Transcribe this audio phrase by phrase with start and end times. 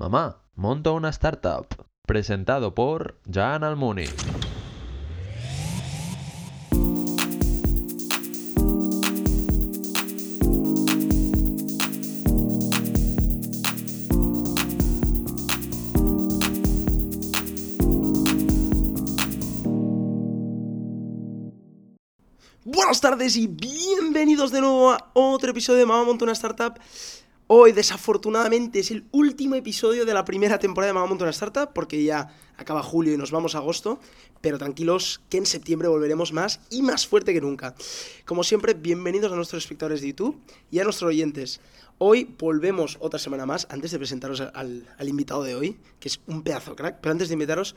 [0.00, 1.66] Mamá, monto una startup.
[2.06, 4.06] Presentado por Jan Almuni.
[22.64, 26.72] Buenas tardes y bienvenidos de nuevo a otro episodio de Mamá Monta una Startup.
[27.52, 31.68] Hoy, desafortunadamente, es el último episodio de la primera temporada de Mamá Monta una Startup,
[31.74, 33.98] porque ya acaba julio y nos vamos a agosto,
[34.40, 37.74] pero tranquilos que en septiembre volveremos más y más fuerte que nunca.
[38.24, 41.60] Como siempre, bienvenidos a nuestros espectadores de YouTube y a nuestros oyentes.
[41.98, 46.20] Hoy volvemos otra semana más, antes de presentaros al, al invitado de hoy, que es
[46.28, 47.74] un pedazo crack, pero antes de invitaros,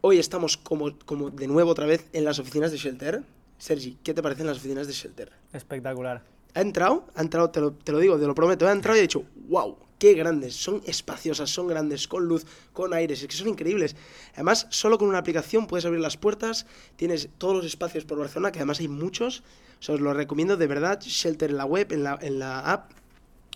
[0.00, 3.22] hoy estamos como, como de nuevo otra vez en las oficinas de Shelter.
[3.58, 5.30] Sergi, ¿qué te parecen las oficinas de Shelter?
[5.52, 6.37] Espectacular.
[6.54, 9.00] Ha entrado, ha entrado, te lo, te lo digo, te lo prometo, ha entrado y
[9.00, 13.36] ha dicho, wow, qué grandes, son espaciosas, son grandes, con luz, con aires, es que
[13.36, 13.96] son increíbles.
[14.34, 18.52] Además, solo con una aplicación puedes abrir las puertas, tienes todos los espacios por Barcelona,
[18.52, 19.42] que además hay muchos,
[19.78, 22.60] o sea, os lo recomiendo de verdad, Shelter en la web, en la, en la
[22.60, 22.92] app,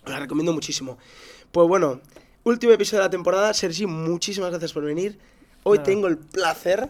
[0.05, 0.97] os la recomiendo muchísimo.
[1.51, 2.01] Pues bueno,
[2.43, 5.17] último episodio de la temporada, Sergi, muchísimas gracias por venir.
[5.63, 6.89] Hoy tengo el placer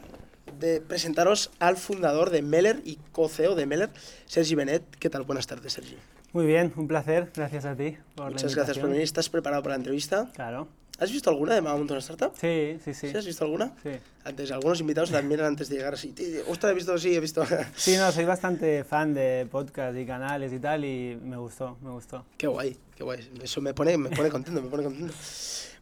[0.59, 3.89] de presentaros al fundador de Meller y co-CEO de Meller,
[4.25, 4.83] Sergi Benet.
[4.99, 5.23] ¿Qué tal?
[5.23, 5.97] Buenas tardes, Sergi.
[6.31, 7.31] Muy bien, un placer.
[7.35, 9.03] Gracias a ti por la Muchas gracias por venir.
[9.03, 10.31] ¿Estás preparado para la entrevista?
[10.33, 10.67] Claro.
[10.99, 12.31] ¿Has visto alguna de una Startup?
[12.39, 13.09] Sí, sí, sí.
[13.09, 13.73] ¿Sí has visto alguna?
[13.81, 13.89] Sí.
[14.23, 16.09] Antes, algunos invitados la miran antes de llegar así.
[16.13, 17.43] "Tío, Ostras, he visto, sí, he visto.
[17.75, 21.89] Sí, no, soy bastante fan de podcast y canales y tal y me gustó, me
[21.89, 22.25] gustó.
[22.37, 23.27] qué guay, qué guay.
[23.41, 25.13] Eso me pone, me pone contento, me pone contento.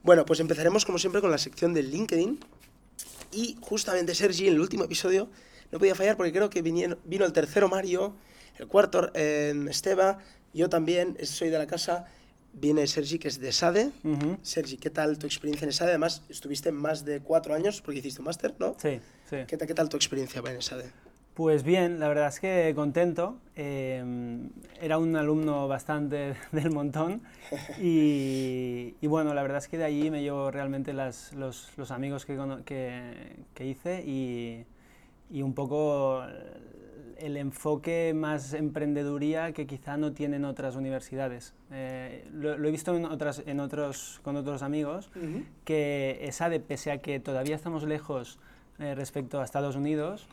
[0.01, 2.39] Bueno, pues empezaremos como siempre con la sección de LinkedIn.
[3.31, 5.29] Y justamente Sergi, en el último episodio,
[5.71, 8.15] no podía fallar porque creo que vinieron- vino el tercero Mario,
[8.59, 10.19] el cuarto eh, Esteba,
[10.53, 12.05] yo también, soy de la casa.
[12.53, 13.91] Viene Sergi, que es de SADE.
[14.41, 15.91] Sergi, ¿qué tal tu experiencia en SADE?
[15.91, 18.75] Además, estuviste más de cuatro años porque hiciste un máster, ¿no?
[18.81, 19.37] Sí, sí.
[19.47, 20.91] ¿Qué, tal- ¿Qué tal tu experiencia en SADE?
[21.33, 23.37] Pues bien, la verdad es que contento.
[23.55, 24.03] eh,
[24.81, 27.21] era un alumno bastante del montón
[27.81, 31.91] y, y bueno, la verdad es que de allí me llevo realmente las- los, los
[31.91, 34.65] amigos que, cono- que, que hice y,
[35.29, 36.21] y un poco
[37.17, 41.53] el enfoque más emprendeduría que quizá no tienen otras universidades.
[41.71, 45.09] Eh, lo, lo he visto en otras, en otros, con otros amigos
[45.63, 48.39] que ESADE, pese a que todavía estamos lejos
[48.79, 50.25] eh, respecto a Estados Unidos,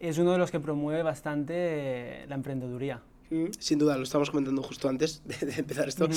[0.00, 3.02] es uno de los que promueve bastante eh, la emprendeduría.
[3.30, 6.14] Mm, Sin duda, lo estábamos comentando justo antes de, de empezar esto, Ujú.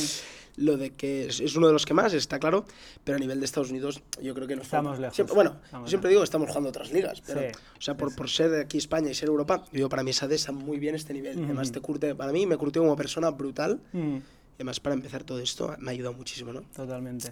[0.58, 2.66] lo de que es, es uno de los que más, está claro,
[3.04, 5.02] pero a nivel de Estados Unidos yo creo que nos Estamos falta.
[5.02, 7.48] lejos, Siempre- bueno, estamos yo siempre digo estamos jugando otras ligas, pero, Sí,
[7.78, 10.36] o sea, por, por ser de aquí España y ser Europa, yo para mí SADE
[10.36, 11.44] está muy bien este nivel.
[11.44, 13.82] Además, te curte, para mí me curtió como persona brutal.
[13.92, 16.62] Mm, Y además, para empezar todo esto, me ha ayudado muchísimo, ¿no?
[16.76, 17.32] totalmente.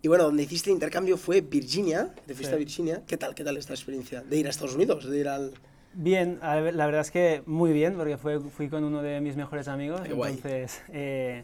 [0.00, 2.54] Y bueno, donde hiciste el intercambio fue Virginia, te fuiste Sí.
[2.54, 3.02] a Virginia.
[3.06, 4.22] ¿Qué tal, qué tal esta experiencia?
[4.22, 5.52] De ir a Estados Unidos, de ir al...
[6.00, 9.66] Bien, la verdad es que muy bien, porque fue, fui con uno de mis mejores
[9.66, 10.02] amigos.
[10.02, 11.42] Qué entonces, eh,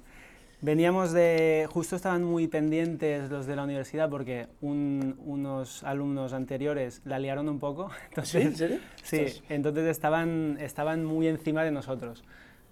[0.60, 1.66] veníamos de.
[1.68, 7.48] Justo estaban muy pendientes los de la universidad, porque un- unos alumnos anteriores la liaron
[7.48, 7.90] un poco.
[8.22, 8.38] ¿Sí?
[8.38, 8.78] Entonces, ¿En serio?
[9.02, 12.22] Sí, entonces estaban, estaban muy encima de nosotros.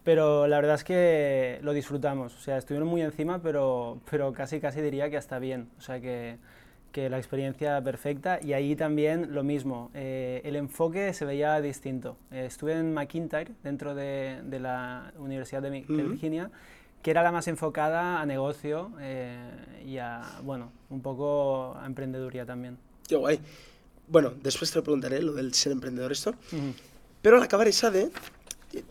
[0.05, 2.33] Pero la verdad es que lo disfrutamos.
[2.37, 5.69] O sea, estuvieron muy encima, pero, pero casi, casi diría que hasta bien.
[5.79, 6.37] O sea, que,
[6.93, 8.39] que la experiencia perfecta.
[8.43, 9.91] Y ahí también lo mismo.
[9.95, 12.17] eh, el enfoque se veía distinto.
[12.31, 16.11] Eh, estuve en McIntyre, dentro de, de la Universidad de, Mi- de Ujú.
[16.11, 16.51] Virginia,
[17.03, 19.37] que era la más enfocada a negocio eh,
[19.85, 22.79] y a, bueno, un poco a emprendeduría también.
[23.09, 23.41] Qué guay.
[24.07, 26.31] Bueno, después te lo preguntaré, lo del ser emprendedor esto.
[26.53, 26.75] Ujú.
[27.23, 28.11] Pero al acabar ESADE,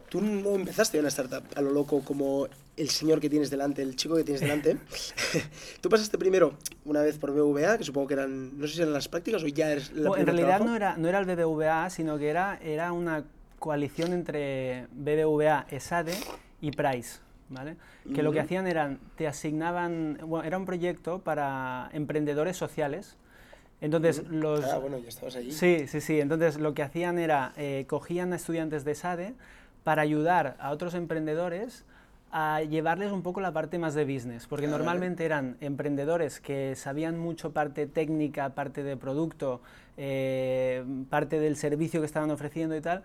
[0.10, 2.48] tú no empezaste una startup a lo loco como
[2.78, 4.78] el señor que tienes delante, el chico que tienes delante.
[5.82, 6.54] tú pasaste primero
[6.86, 9.48] una vez por BVA, que supongo que eran, no sé si eran las prácticas o
[9.48, 10.70] ya eres la Bueno, en realidad trabajo.
[10.70, 13.26] no era, no era el BBVA, sino que era, era una
[13.60, 16.14] coalición entre BBVA, ESADE
[16.62, 17.20] y Price.
[17.52, 17.76] ¿vale?
[18.16, 23.18] Que lo que hacían eran, te asignaban, bueno, era un proyecto para emprendedores sociales.
[23.82, 25.52] Entonces, los, Ah, bueno, ya estabas allí.
[25.52, 26.20] Sí, sí, sí.
[26.20, 29.34] Entonces lo que hacían era, eh, cogían a estudiantes de SADE
[29.84, 31.86] para ayudar a otros emprendedores
[32.32, 34.78] a llevarles un poco la parte más de business, porque vale.
[34.78, 39.62] normalmente eran emprendedores que sabían mucho parte técnica, parte de producto,
[39.98, 43.04] eh, parte del servicio que estaban ofreciendo y tal,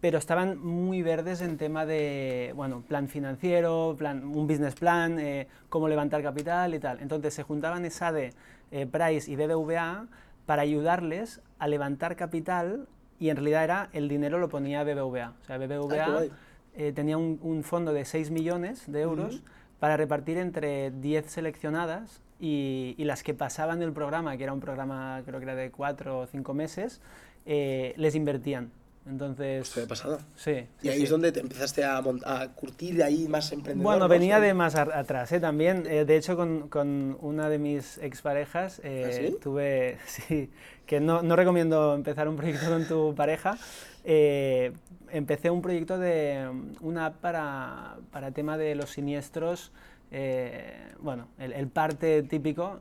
[0.00, 5.48] pero estaban muy verdes en tema de, bueno, plan financiero, plan, un business plan, eh,
[5.68, 7.00] cómo levantar capital y tal.
[7.00, 8.32] Entonces se juntaban ESADE,
[8.70, 10.06] eh, Price y BBVA
[10.46, 12.86] para ayudarles a levantar capital
[13.18, 15.34] y en realidad era, el dinero lo ponía BBVA.
[15.40, 16.30] O sea, Ah, BBVA guay.
[16.76, 19.44] eh, tenía un, un fondo de 6 millones de euros Ujú.
[19.80, 24.60] para repartir entre 10 seleccionadas y, y las que pasaban el programa, que era un
[24.60, 27.00] programa creo que era de cuatro o cinco meses,
[27.46, 28.70] eh, les invertían.
[29.08, 30.18] Entonces, Esto de pasada.
[30.36, 30.66] sí.
[30.82, 31.04] Y sí, ahí sí.
[31.04, 33.84] es donde te empezaste a, a curtir de ahí más emprendedor.
[33.84, 34.08] Bueno, ¿no?
[34.08, 35.40] venía de más atrás, ¿eh?
[35.40, 40.50] También, eh, de hecho, con, con una de mis exparejas eh, ¿Ah, tuve, sí,
[40.86, 43.56] que no, no recomiendo empezar un proyecto con tu pareja.
[44.04, 44.72] eh,
[45.10, 46.46] empecé un proyecto de
[46.80, 49.72] una app para, para tema de los siniestros,
[50.10, 52.80] eh, bueno, el, el parte típico.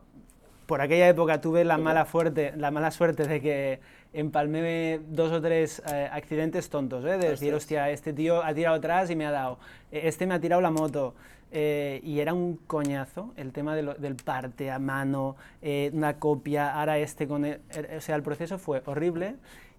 [0.66, 3.80] Por aquella época tuve la mala, fuerte, la mala suerte de que
[4.14, 7.18] empalmé dos o tres eh, accidentes tontos, ¿eh?
[7.18, 9.60] de decir, hostia, este tío ha tirado atrás y me ha dado,
[9.92, 11.14] eh, este me ha tirado la moto.
[11.50, 16.20] eh, y era un coñazo el tema de lo- del parte a mano, eh, una
[16.20, 17.46] copia, ahora este con...
[17.46, 17.62] el-
[17.98, 19.36] o sea, el proceso fue horrible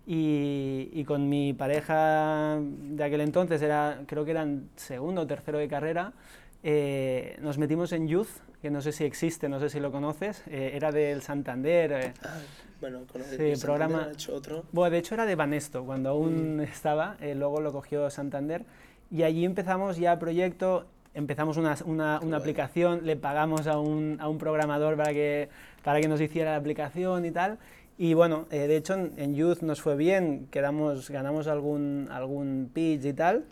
[0.06, 5.58] y, y con mi pareja de aquel entonces, era, creo que eran segundo o tercero
[5.58, 6.14] de carrera,
[6.62, 8.28] eh, nos metimos en Youth,
[8.62, 11.92] que no sé si existe, no sé si lo conoces, eh, era del Santander.
[11.92, 12.38] eh, Ah,
[12.80, 14.64] bueno, con el Sí, programa- ha hecho otro.
[14.72, 18.64] bueno, de hecho era de Banesto, cuando aún estaba, eh, luego lo cogió Santander
[19.10, 24.28] y allí empezamos ya proyecto, empezamos una, una, una aplicación, le pagamos a un, a
[24.28, 25.48] un programador para que,
[25.82, 27.58] para que nos hiciera la aplicación y tal.
[28.00, 32.70] Y bueno, eh, de hecho en, en Youth nos fue bien, quedamos, ganamos algún, algún
[32.72, 33.44] pitch y tal.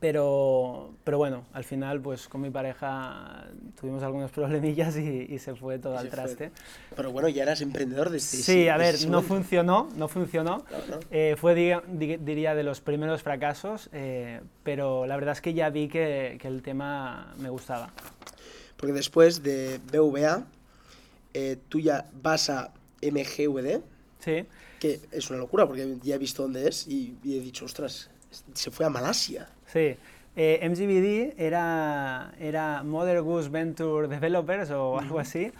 [0.00, 3.46] Pero, pero bueno, al final pues con mi pareja
[3.80, 6.16] tuvimos algunos problemillas y, y se fue todo Y al se fue.
[6.16, 6.50] traste.
[6.96, 10.64] Pero bueno, ya eras emprendedor desde Sí, a ver, ese no funcionó, no funcionó.
[10.64, 10.98] Claro, ¿no?
[11.10, 15.54] Eh, fue, diga- di- diría, de los primeros fracasos, eh, pero la verdad es que
[15.54, 17.90] ya vi que, que el tema me gustaba.
[18.76, 20.44] Porque después de BVA,
[21.34, 22.72] eh, tú ya vas a
[23.02, 23.80] MGVD,
[24.20, 24.44] Sí,
[24.80, 28.10] que es una locura porque ya he visto dónde es y, y he dicho, ostras,
[28.52, 29.48] se fue a Malasia.
[29.68, 29.96] Sí.
[30.40, 35.50] Eh, MGVD era, era Mother Goose Venture Developers o algo así,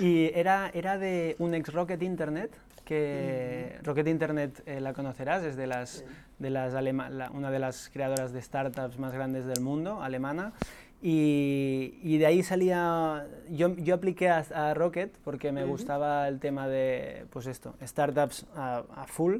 [0.00, 2.52] y era, era de un ex Rocket Internet,
[2.84, 6.04] que Rocket Internet eh, la conocerás, es de las,
[6.38, 10.52] de las alema- la- una de las creadoras de startups más grandes del mundo, alemana.
[11.02, 16.38] Y, y de ahí salía, yo, yo apliqué a, a Rocket porque me gustaba el
[16.38, 19.38] tema de, pues esto, startups a, a full.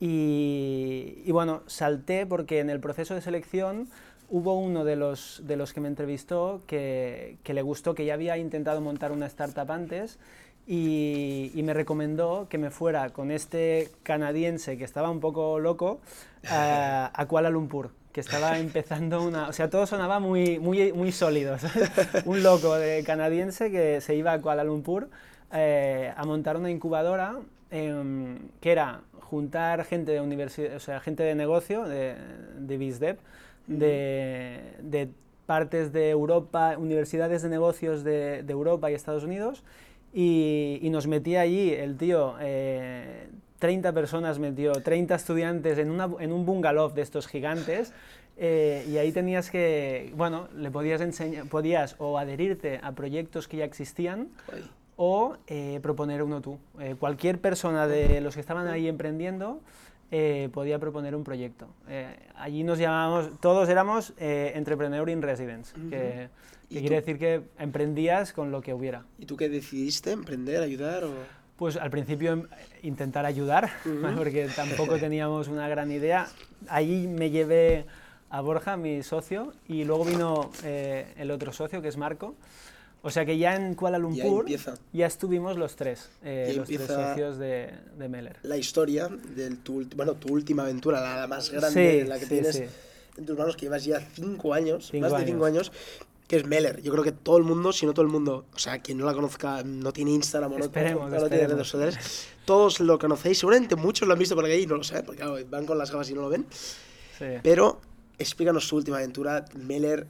[0.00, 3.88] Y, y bueno, salté porque en el proceso de selección
[4.28, 8.14] hubo uno de los, de los que me entrevistó que, que le gustó, que ya
[8.14, 10.18] había intentado montar una startup antes
[10.66, 16.00] y, y me recomendó que me fuera con este canadiense que estaba un poco loco
[16.48, 19.48] a, a Kuala Lumpur que estaba empezando una...
[19.48, 21.90] O sea, todo sonaba muy, muy, muy sólido, ¿sabes?
[22.24, 25.10] Un loco de canadiense que se iba a Kuala Lumpur
[25.52, 27.36] eh, a montar una incubadora
[27.74, 32.14] em, que era juntar gente de universidad, o sea, gente de negocio, de,
[32.56, 33.18] de BizDev,
[33.66, 35.08] de, de
[35.46, 39.64] partes de Europa, universidades de negocios de, de Europa y Estados Unidos,
[40.12, 43.26] y, y nos metía allí el tío, eh,
[43.58, 47.92] 30 personas metió, 30 estudiantes en, una, en un bungalow de estos gigantes,
[48.36, 53.56] eh, y ahí tenías que, bueno, le podías enseñar, podías o adherirte a proyectos que
[53.58, 54.28] ya existían.
[54.96, 56.58] O eh, proponer uno tú.
[56.78, 59.60] Eh, cualquier persona de los que estaban ahí emprendiendo
[60.10, 61.66] eh, podía proponer un proyecto.
[61.88, 66.28] Eh, allí nos llamábamos, todos éramos eh, Entrepreneur in Residence, que,
[66.68, 66.80] ¿Y que tú?
[66.80, 69.04] quiere decir que emprendías con lo que hubiera.
[69.18, 70.12] ¿Y tú qué decidiste?
[70.12, 71.14] ¿Emprender, ayudar o...?
[71.56, 72.42] Pues al principio em,
[72.82, 74.16] intentar ayudar, ¿vale?
[74.16, 76.28] porque tampoco teníamos una gran idea.
[76.68, 77.86] Allí me llevé
[78.30, 82.34] a Borja, mi socio, y luego vino eh, el otro socio, que es Marco.
[83.06, 84.76] O sea que ya en Kuala Lumpur empieza.
[84.94, 88.38] ya estuvimos los tres, eh, los tres socios de, de Meller.
[88.42, 92.24] La historia de tu, bueno, tu última aventura, la, la más grande, Sí, la que
[92.24, 92.64] sí, tienes sí.
[93.18, 95.70] en tus manos, que llevas ya cinco años, Cinco más de cinco años,
[96.26, 96.80] que es Meller.
[96.80, 99.04] Yo creo que todo el mundo, si no todo el mundo, o sea, quien no
[99.04, 103.38] la conozca, no tiene Instagram o no, Esperemos, no tiene redes sociales, todos lo conocéis,
[103.38, 105.76] seguramente muchos lo han visto por aquí y no lo sé, porque claro, van con
[105.76, 106.46] las gafas y no lo ven.
[107.42, 107.82] Pero
[108.18, 110.06] explícanos tu última aventura, Meller.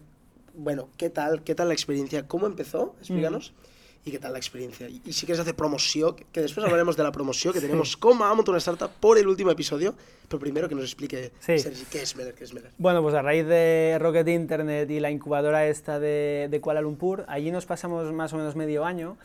[0.56, 1.42] Bueno, ¿qué tal?
[1.42, 2.26] ¿Qué tal la experiencia?
[2.26, 2.94] ¿Cómo empezó?
[3.00, 3.52] Explícanos.
[3.52, 3.75] Mm.
[4.06, 4.87] ¿Y qué tal la experiencia?
[4.88, 8.18] Y, y si quieres hacer promoción, que, después hablaremos de la promoción que tenemos con
[8.18, 9.94] Monta una Startup por el último episodio.
[10.28, 11.58] Pero primero que nos explique Sí.
[11.58, 12.70] Sergi, qué es Meller, qué es Meller.
[12.78, 17.25] Bueno, pues a raíz de Rocket Internet y la incubadora esta de, de Kuala Lumpur,
[17.28, 19.16] allí nos pasamos más o menos medio año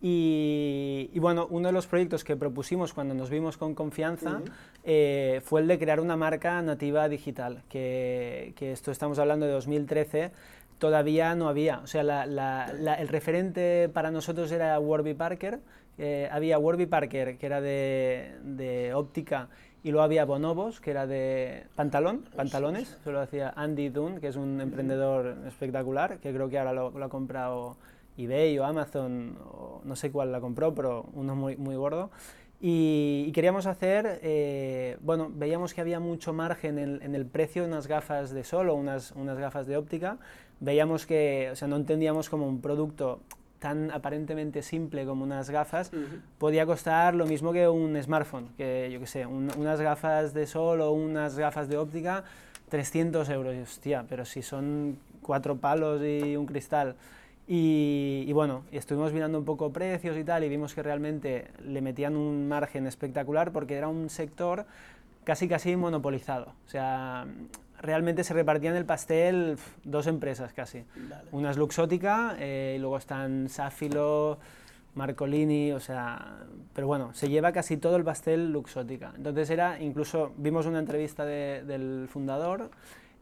[0.00, 4.42] y, y bueno, uno de los proyectos que propusimos cuando nos vimos con confianza
[4.84, 9.52] eh, fue el de crear una marca nativa digital, que, que esto estamos hablando de
[9.52, 10.30] 2013,
[10.78, 11.78] todavía no había.
[11.80, 15.60] O sea, la- la- la- el referente para nosotros era Warby Parker.
[16.00, 19.48] eh, había Warby Parker, que era de, de óptica,
[19.82, 22.96] y luego había Bonobos, que era de pantalón, pantalones.
[23.00, 26.90] Eso lo hacía Andy Dunn, que es un emprendedor espectacular, que creo que ahora lo,
[26.92, 27.76] lo ha comprado
[28.16, 32.10] eBay o Amazon, o no sé cuál la compró, pero uno muy, muy gordo.
[32.60, 37.68] Y, queríamos hacer, eh, bueno, veíamos que había mucho margen en, en, el precio de
[37.68, 40.18] unas gafas de sol o unas, unas gafas de óptica.
[40.60, 43.20] Veíamos que, o sea, no entendíamos como un producto
[43.58, 45.90] tan aparentemente simple como unas gafas,
[46.38, 50.80] podía costar lo mismo que un smartphone, que yo qué sé, unas gafas de sol
[50.80, 52.24] o unas gafas de óptica,
[52.68, 53.56] 300 euros.
[53.56, 56.96] hostia, pero si son cuatro palos y un cristal.
[57.50, 61.80] Y, y, bueno, estuvimos mirando un poco precios y tal, y vimos que realmente le
[61.80, 64.66] metían un margen espectacular porque era un sector
[65.24, 66.52] casi casi monopolizado.
[66.66, 67.26] O sea,
[67.80, 70.84] realmente se repartían el pastel dos empresas casi.
[71.32, 74.38] Una es Luxótica eh, y luego están Safilo,
[74.94, 76.38] Marcolini, o sea,
[76.74, 79.12] pero bueno, se lleva casi todo el pastel Luxótica.
[79.16, 82.70] Entonces era, incluso vimos una entrevista del fundador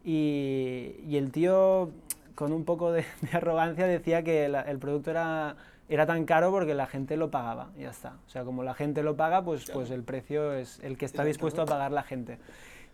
[0.04, 1.90] y, y, el tío
[2.34, 5.56] con un poco de, arrogancia decía que el producto era,
[5.88, 8.14] era tan caro porque la gente lo pagaba ya está.
[8.26, 11.24] O sea, como la gente lo paga, pues, pues el precio es el que está
[11.24, 12.38] dispuesto a pagar la gente.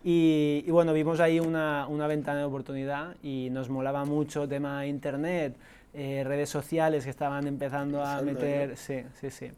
[0.05, 5.55] Y, bueno, vimos ahí una, una, ventana de oportunidad y nos molaba mucho tema internet,
[5.95, 8.77] eh, redes sociales que estaban empezando a meter...
[8.77, 9.53] Sí, sí, sí.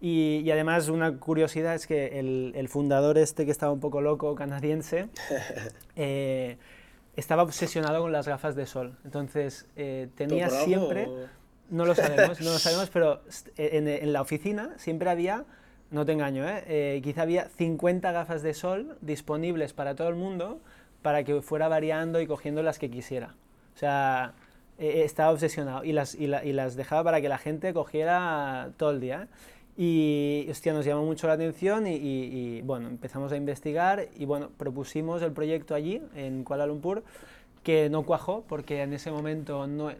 [0.00, 4.00] Y, y, además una curiosidad es que el, el, fundador este que estaba un poco
[4.00, 5.08] loco, canadiense,
[5.96, 6.58] eh,
[7.14, 8.98] estaba obsesionado con las gafas de sol.
[9.04, 11.08] Entonces eh, tenía siempre...
[11.68, 13.22] No lo sabemos, no lo sabemos, pero
[13.56, 15.44] en, en la oficina siempre había
[15.90, 16.64] no te engaño, ¿eh?
[16.66, 17.00] ¿eh?
[17.02, 20.60] quizá había 50 gafas de sol disponibles para todo el mundo
[21.02, 23.34] para que fuera variando y cogiendo las que quisiera.
[23.74, 24.34] O sea,
[24.78, 29.00] eh, estaba obsesionado y las, y, las dejaba para que la gente cogiera todo el
[29.00, 29.22] día.
[29.22, 29.28] ¿eh?
[29.78, 34.50] Y, hostia, nos llamó mucho la atención y, y, bueno, empezamos a investigar y bueno,
[34.56, 37.04] propusimos el proyecto allí, en Kuala Lumpur,
[37.62, 39.90] que no cuajó porque en ese momento no...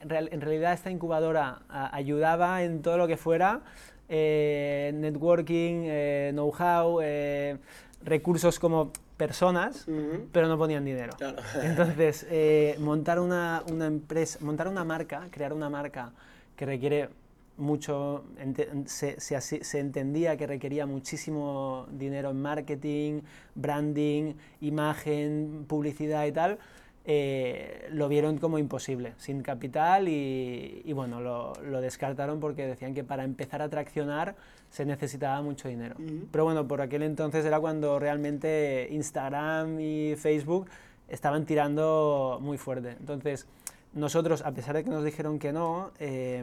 [0.00, 3.60] En realidad esta incubadora ayudaba en todo lo que fuera
[4.08, 7.56] eh, networking, eh, know-how, eh,
[8.04, 9.86] recursos como personas,
[10.32, 11.12] pero no ponían dinero.
[11.62, 12.26] Entonces,
[12.78, 16.12] montar una, una, empresa, montar una marca, crear una marca
[16.56, 17.08] que requiere
[17.56, 18.24] mucho,
[18.86, 23.20] se, se, se, entendía que requería muchísimo dinero en marketing,
[23.54, 26.58] branding, imagen, publicidad y tal,
[27.04, 33.02] eh, lo vieron como imposible, sin capital y, bueno, lo, lo, descartaron porque decían que
[33.02, 34.36] para empezar a traccionar
[34.70, 35.96] se necesitaba mucho dinero.
[36.30, 40.68] Pero bueno, por aquel entonces era cuando realmente Instagram y Facebook
[41.08, 42.96] estaban tirando muy fuerte.
[42.98, 43.46] Entonces,
[43.94, 46.42] nosotros, a pesar de que nos dijeron que no, eh,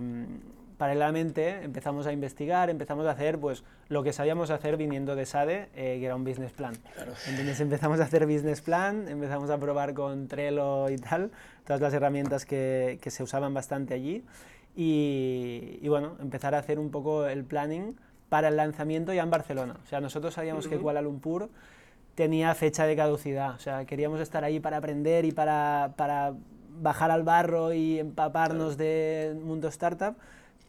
[0.80, 5.68] paralelamente empezamos a investigar, empezamos a hacer pues, lo que sabíamos hacer viniendo de SADE,
[5.76, 6.74] eh, que era un business plan.
[7.28, 11.32] Entonces empezamos a hacer business plan, empezamos a probar con Trello y tal,
[11.66, 14.24] todas las herramientas que, que se usaban bastante allí.
[14.74, 17.98] Y, y, bueno, empezar a hacer un poco el planning
[18.30, 19.76] para el lanzamiento ya en Barcelona.
[19.84, 21.50] O sea, nosotros sabíamos que Kuala Lumpur
[22.16, 26.34] tenía fecha de caducidad, o sea, queríamos estar ahí para aprender y para, para
[26.80, 30.16] bajar al barro y empaparnos del mundo startup,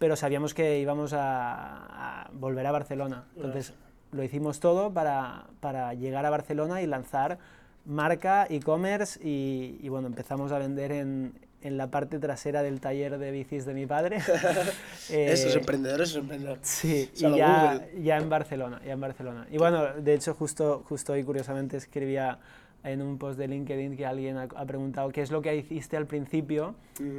[0.00, 3.24] pero sabíamos que íbamos a, volver a Barcelona.
[3.36, 3.74] Entonces
[4.12, 7.38] lo hicimos todo para, para llegar a Barcelona y lanzar
[7.84, 13.30] marca, e-commerce y, bueno, empezamos a vender en, en, la parte trasera del taller de
[13.30, 14.20] bicis de mi padre.
[15.10, 16.66] eh, esos emprendedores, esos emprendedores.
[16.66, 19.46] Sí, y ya, ya, en Barcelona, ya en Barcelona.
[19.50, 22.38] Y bueno, de hecho justo, justo hoy curiosamente escribía
[22.82, 26.06] en un post de LinkedIn que alguien ha, preguntado qué es lo que hiciste al
[26.06, 26.74] principio,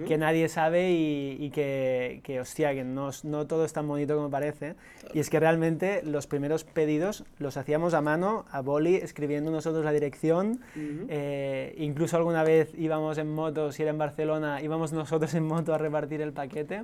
[0.08, 4.30] que nadie sabe y, que, que, hostia, que no, no, todo es tan bonito como
[4.30, 4.76] parece.
[5.14, 9.86] Y es que realmente los primeros pedidos los hacíamos a mano, a boli, escribiendo nosotros
[9.86, 10.62] la dirección.
[10.76, 15.74] Eh, incluso alguna vez íbamos en moto, si era en Barcelona, íbamos nosotros en moto
[15.74, 16.84] a repartir el paquete.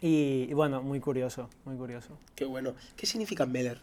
[0.00, 2.16] Y, y bueno, muy curioso, muy curioso.
[2.36, 2.74] Qué bueno.
[2.96, 3.80] ¿Qué significa Meller?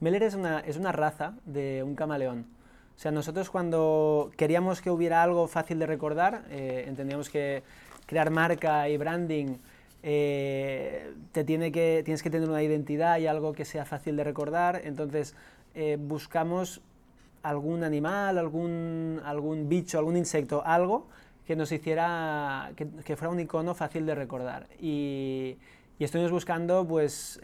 [0.00, 2.55] Meller es una, es una raza de un camaleón.
[2.96, 7.62] O sea, nosotros cuando queríamos que hubiera algo fácil de recordar, eh, entendíamos que
[8.06, 9.56] crear marca y branding
[10.02, 14.24] eh, te tiene que, tienes que tener una identidad y algo que sea fácil de
[14.24, 15.34] recordar, entonces
[15.74, 16.80] eh, buscamos
[17.42, 21.06] algún animal, algún, algún bicho, algún insecto, algo
[21.46, 24.68] que nos hiciera, que, fuera un icono fácil de recordar.
[24.80, 25.58] Y,
[25.98, 27.40] y estuvimos buscando, pues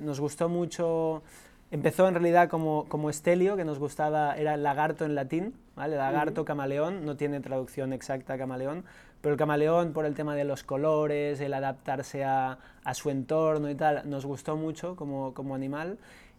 [0.00, 1.22] nos gustó mucho
[1.70, 5.96] Empezó en realidad como, como estelio, que nos gustaba, era lagarto en latín, ¿vale?
[5.96, 8.84] Lagarto, camaleón, no tiene traducción exacta camaleón,
[9.20, 13.70] pero el camaleón por el tema de los colores, el adaptarse a, a su entorno
[13.70, 15.98] y tal, nos gustó mucho como, como animal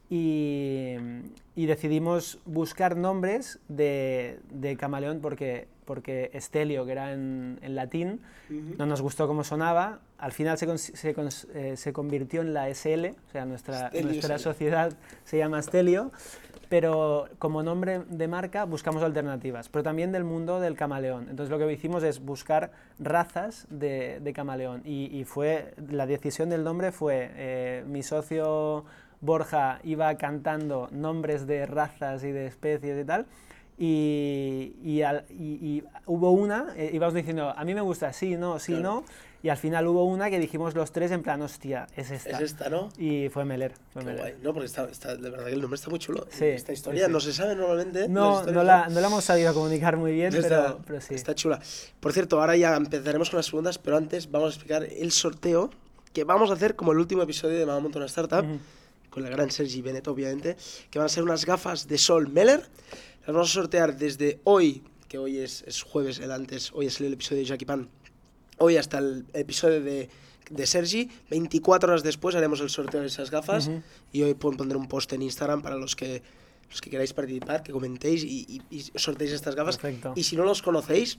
[0.09, 0.95] y,
[1.55, 8.21] y, decidimos buscar nombres de, de, camaleón porque porque Estelio, que era en, en latín,
[8.49, 9.99] no nos gustó cómo sonaba.
[10.17, 11.15] Al final se, se
[11.53, 16.11] eh, se convirtió en la SL, o sea, nuestra, Stelio nuestra sociedad se llama Estelio,
[16.69, 21.27] pero como nombre de marca buscamos alternativas, pero también del mundo del camaleón.
[21.29, 26.49] Entonces lo que hicimos es buscar razas de, de camaleón y, y fue, la decisión
[26.49, 28.85] del nombre fue, eh, mi socio
[29.21, 33.25] Borja iba cantando nombres de razas y de especies y tal,
[33.77, 38.35] y, y, al- y- y hubo una, eh, íbamos diciendo, a mí me gusta, sí,
[38.37, 38.83] no, sí, Claro.
[38.83, 39.05] no,
[39.43, 42.31] y al final hubo una que dijimos los tres en plan, hostia, es esta.
[42.31, 42.89] Es esta, ¿no?
[42.97, 43.73] Y fue Meller.
[43.93, 44.35] Fue Qué guay.
[44.41, 46.25] No, porque está, está, de verdad que el nombre está muy chulo.
[46.31, 47.11] Sí, Esta historia sí.
[47.11, 48.07] no se sabe normalmente.
[48.07, 51.13] No, no la, no la hemos sabido comunicar muy bien, Está, pero, pero sí.
[51.13, 51.59] está chula.
[51.99, 55.69] Por cierto, ahora ya empezaremos con las preguntas, pero antes vamos a explicar el sorteo
[56.11, 58.57] que vamos a hacer como el último episodio de Mamá Monta una Startup, Ujú.
[59.11, 60.55] con la gran Sergi Benet, obviamente,
[60.89, 62.63] que van a ser unas gafas de sol Meller.
[63.25, 66.99] Las vamos a sortear desde hoy, que hoy es, es jueves, el antes, hoy es
[67.01, 67.89] el episodio de Jackie Pan,
[68.59, 70.09] hoy hasta el episodio de,
[70.49, 71.09] de Sergi.
[71.29, 73.81] 24 horas después haremos el sorteo de esas gafas Ujú.
[74.11, 76.21] y hoy pon- pondré un post en Instagram para los que,
[76.69, 79.77] los que queráis participar, que comentéis y, y, y sorteéis estas gafas.
[79.77, 80.13] Perfecto.
[80.15, 81.17] Y si no los conocéis,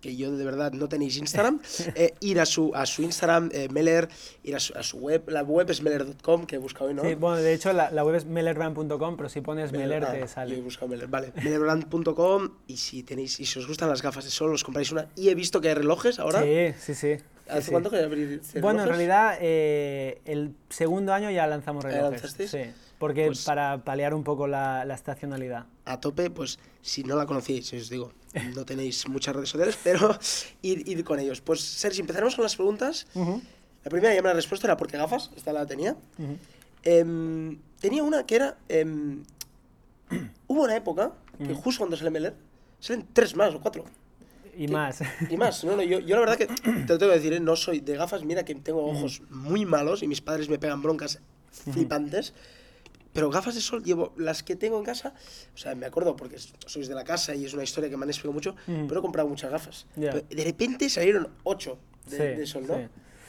[0.00, 1.60] que yo de verdad no tenéis Instagram,
[1.94, 4.08] eh, ir a su, a su Instagram, eh, Meller,
[4.44, 7.02] ir a su, a su web, la web es meller.com, que he buscado hoy, ¿no?
[7.02, 10.18] Sí, bueno, de hecho la, la web es mellerbrand.com, pero si pones Meller Ah, te
[10.18, 10.60] yo he sale.
[10.60, 11.32] buscado Meller, vale.
[11.36, 15.08] Mellerbrand.com y si tenéis, y si os gustan las gafas de sol, os compráis una.
[15.16, 16.42] Y he visto que hay relojes ahora.
[16.42, 17.16] Sí, sí, sí.
[17.48, 21.90] ¿Hace sí, cuánto que abrir Bueno, en realidad eh, el segundo año ya lanzamos ¿Ya
[21.90, 22.36] relojes.
[22.50, 22.58] Sí,
[22.98, 25.66] porque Pues- para paliar un poco la, la estacionalidad.
[25.84, 28.12] a tope, pues si no la conocíais, os digo,
[28.54, 30.18] no tenéis muchas redes sociales, pero
[30.62, 31.40] id, id con ellos.
[31.40, 33.06] Pues Sergi, empezaremos con las preguntas.
[33.14, 33.40] Ujú,
[33.84, 35.30] La primera ya me la respuesta era ¿por qué gafas?
[35.36, 35.92] Esta la tenía.
[36.18, 36.36] ujú.
[36.82, 38.56] Em, tenía una que era...
[38.68, 39.24] em,
[40.46, 41.56] hubo una época que Mm.
[41.56, 42.34] justo cuando sale Meller,
[42.80, 43.84] salen tres más o cuatro.
[44.58, 44.98] Y más.
[45.30, 46.46] Y más, no, no, yo, yo la verdad que
[46.86, 47.40] te lo tengo que decir, ¿eh?
[47.40, 50.82] no soy de gafas, mira que tengo ojos muy malos y mis padres me pegan
[50.82, 51.20] broncas
[51.72, 52.34] flipantes.
[53.12, 55.14] Pero gafas de sol llevo las que tengo en casa,
[55.54, 58.02] o sea, me acuerdo porque sois de la casa y es una historia que me
[58.04, 58.86] han explicado mucho, Ujú.
[58.86, 59.86] pero he comprado muchas gafas.
[59.96, 62.74] De repente salieron ocho de, Sí, de sol, ¿no?
[62.76, 62.82] sí.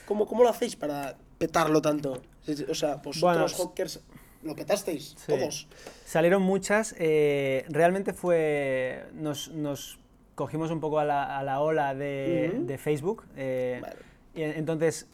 [0.05, 2.21] ¿Cómo, ¿Cómo lo hacéis para petarlo tanto?
[2.67, 4.01] O sea, vosotros Bueno, los hawkers
[4.43, 5.25] lo petasteis, Sí.
[5.27, 5.67] todos.
[6.05, 6.93] Salieron muchas.
[6.97, 9.05] eh, realmente fue.
[9.13, 9.97] Nos, nos
[10.39, 13.25] cogimos un poco a la, a la ola de, Facebook.
[13.35, 13.95] eh, Vale.
[14.33, 15.09] y en- entonces,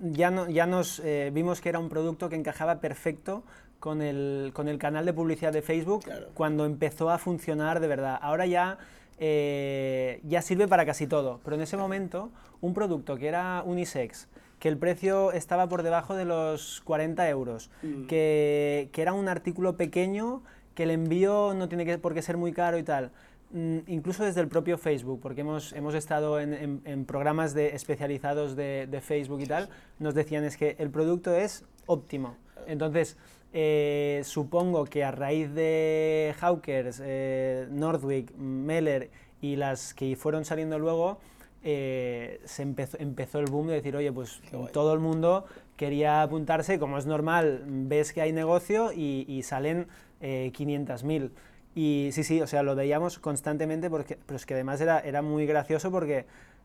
[0.00, 3.42] ya, no, ya nos eh, vimos que era un producto que encajaba perfecto
[3.80, 6.28] con el, con el canal de publicidad de Facebook Claro.
[6.34, 8.18] cuando empezó a funcionar de verdad.
[8.20, 8.76] Ahora ya,
[9.18, 12.30] eh, ya sirve para casi todo, pero en ese momento
[12.60, 14.28] un producto que era unisex,
[14.58, 18.06] que el precio estaba por debajo de los 40 euros, Mm.
[18.08, 20.42] que, que era un artículo pequeño,
[20.74, 23.12] que el envío no tiene que, por qué ser muy caro y tal.
[23.54, 27.68] Mm, Incluso desde el propio Facebook, porque hemos, hemos estado en, en- en programas de,
[27.76, 29.68] especializados de, de Facebook y tal,
[30.00, 32.36] nos decían es que el producto es óptimo.
[32.66, 33.16] Entonces,
[33.52, 40.78] eh, supongo que a raíz de Hawkers, eh, Nordwick, Meller y las que fueron saliendo
[40.80, 41.18] luego,
[41.62, 44.40] eh, se empezó, empezó el boom de decir, oye, pues
[44.72, 45.44] todo el mundo
[45.76, 49.86] quería apuntarse, como es normal, ves que hay negocio y, y salen
[50.20, 51.30] eh, 500.000.
[51.74, 55.22] Y sí, sí, o sea, lo veíamos constantemente, porque, pero es que además era, era
[55.22, 56.24] muy gracioso porque,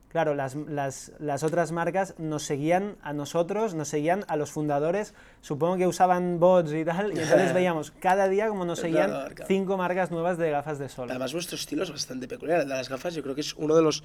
[0.09, 5.13] claro, las, las, las otras marcas nos seguían a nosotros, nos seguían a los fundadores,
[5.41, 9.11] supongo que usaban bots y tal, y entonces veíamos cada día como nos seguían
[9.47, 11.09] cinco marcas nuevas de gafas de sol.
[11.09, 12.61] Además, vuestro estilo es bastante peculiar.
[12.61, 14.03] El de las gafas, yo creo que es uno de los.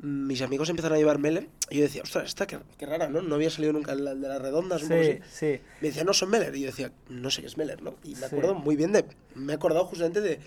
[0.00, 3.08] mm, Mis amigos empezaron a llevar Meller y yo decía, ostras, esta qué, qué rara,
[3.08, 3.20] ¿no?
[3.22, 5.18] No había salido nunca el de las redondas, Sí, así.
[5.30, 5.60] sí.
[5.80, 6.54] Me decían, no son Meller.
[6.56, 7.94] Y yo decía, no sé qué es Meller, ¿no?
[8.04, 8.24] Y me Sí.
[8.24, 9.04] acuerdo muy bien de.
[9.34, 10.40] Me he acordado justamente de,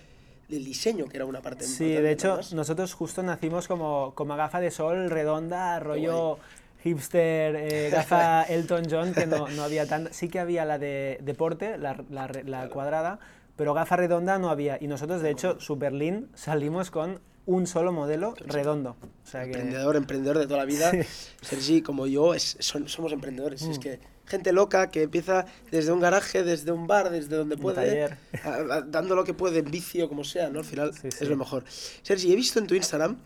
[0.49, 2.53] del diseño, que era una parte Sí, de hecho, además.
[2.53, 6.37] nosotros justo nacimos como, como gafa de sol redonda, rollo
[6.83, 10.13] hipster, eh, gafa Elton John, que no, no había tanta.
[10.13, 13.19] Sí que había la de deporte, la, la la cuadrada,
[13.55, 14.77] pero gafa redonda no había.
[14.79, 18.97] Y nosotros, de hecho, Super Lean salimos con un solo modelo redondo.
[19.01, 19.51] O sea que.
[19.51, 20.91] Emprendedor, emprendedor de toda la vida.
[21.41, 23.61] Sergi, como yo, es- son- somos emprendedores.
[23.63, 28.03] Es que gente loca que empieza desde un garaje, desde un bar, desde donde puede,
[28.05, 30.59] a- a- dando lo que puede en vicio, como sea, ¿no?
[30.59, 31.25] Al final Sí, es sí.
[31.25, 31.63] lo mejor.
[32.01, 33.17] Sergi, he visto en tu Instagram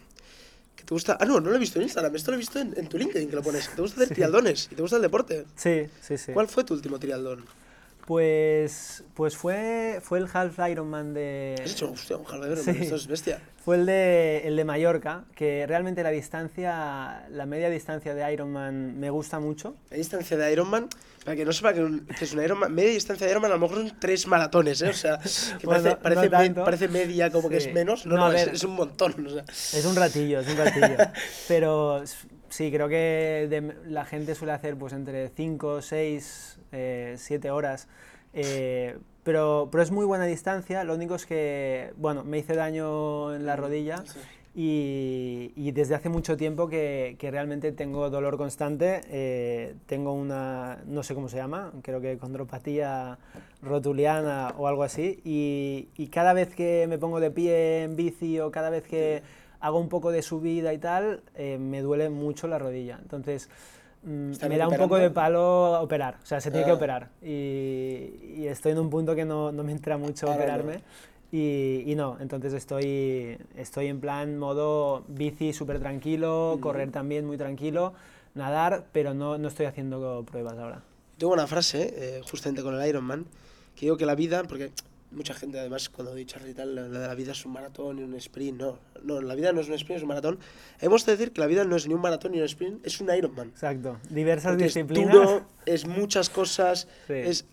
[0.76, 1.18] que te gusta.
[1.20, 2.98] Ah, no, no lo he visto en Instagram, esto lo he visto en, en tu
[2.98, 3.70] LinkedIn que lo pones.
[3.70, 5.46] Te gusta hacer trialdones y te gusta el deporte.
[5.56, 6.32] Sí, sí, sí.
[6.34, 7.46] ¿Cuál fue tu último trialdón?
[8.14, 11.54] Pues, pues fue, fue el Half Ironman de.
[11.64, 12.72] Has hecho hostia, un jaleo, Sí.
[12.72, 13.40] esto es bestia.
[13.64, 19.00] fue el de, el de Mallorca, que realmente la distancia, la media distancia de Ironman
[19.00, 19.76] me gusta mucho.
[19.92, 20.90] La distancia de Ironman,
[21.24, 23.56] para que no sepa que, un- que es una Ironman, media distancia de Ironman a
[23.58, 24.90] lo mejor son tres maratones, ¿eh?
[24.90, 25.20] O sea,
[25.60, 26.64] que Bueno, parece, no parece, me- tanto.
[26.66, 27.68] parece media como que Sí.
[27.70, 28.08] es menos.
[28.08, 29.24] No, No, es, un montón.
[29.28, 29.44] O sea.
[29.48, 30.98] Es un ratillo, es un ratillo.
[31.48, 32.04] Pero
[32.50, 36.60] sí, creo que de- la gente suele hacer pues entre 5, 6,
[37.16, 37.88] 7 horas.
[38.34, 40.84] eh, pero, pero es muy buena distancia.
[40.84, 44.04] Lo único es que, bueno, me hice daño en la rodilla
[44.56, 49.02] y, y desde hace mucho tiempo que, que realmente tengo dolor constante.
[49.10, 53.18] eh, tengo una, no sé cómo se llama, creo que condropatía
[53.62, 55.20] rotuliana o algo así.
[55.24, 59.22] Y, y cada vez que me pongo de pie en bici o cada vez que
[59.60, 63.00] hago un poco de subida y tal, eh, me duele mucho la rodilla.
[63.02, 63.50] Entonces,
[64.04, 66.76] mm, ¿Estás me da un poco de palo operar, o sea, se tiene que Ah.
[66.76, 67.10] operar.
[67.22, 70.44] Y, y estoy en un punto que no, no me entra mucho Ahora no.
[70.64, 70.82] operarme.
[71.32, 77.38] Y, y no, entonces estoy, estoy en plan modo bici súper tranquilo, correr también muy
[77.38, 77.94] tranquilo,
[78.34, 80.82] nadar, pero no, no estoy haciendo pruebas ahora.
[81.20, 83.26] Tengo una frase, eh, justamente con el Ironman,
[83.76, 84.72] que digo que la vida, porque
[85.12, 88.04] mucha gente además cuando dice y tal, la, la la vida es un maratón y
[88.04, 90.40] un sprint, no, no, la vida no es un sprint, es un maratón.
[90.80, 93.00] Hemos de decir que la vida no es ni un maratón ni un sprint, es
[93.02, 93.50] un Ironman.
[93.50, 95.14] Exacto, diversas Porque es disciplinas.
[95.14, 97.14] duro, es muchas cosas, Sí.
[97.14, 97.46] es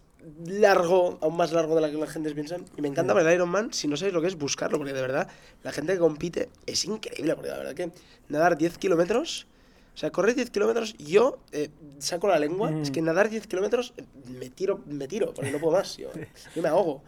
[0.44, 2.56] largo, aún más largo de lo que la gente piensa.
[2.76, 5.00] Y me encanta ver el Ironman, si no sabéis lo que es, buscarlo, porque de
[5.00, 5.28] verdad,
[5.62, 7.90] la gente que compite es increíble, porque la verdad que
[8.28, 9.46] nadar 10 kilómetros,
[9.96, 13.94] o sea, correr 10 kilómetros, yo eh, saco la lengua, es que nadar 10 kilómetros
[13.96, 16.10] eh, me tiro, me tiro, porque no puedo más, yo,
[16.54, 17.02] yo me ahogo.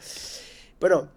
[0.80, 1.10] Bueno,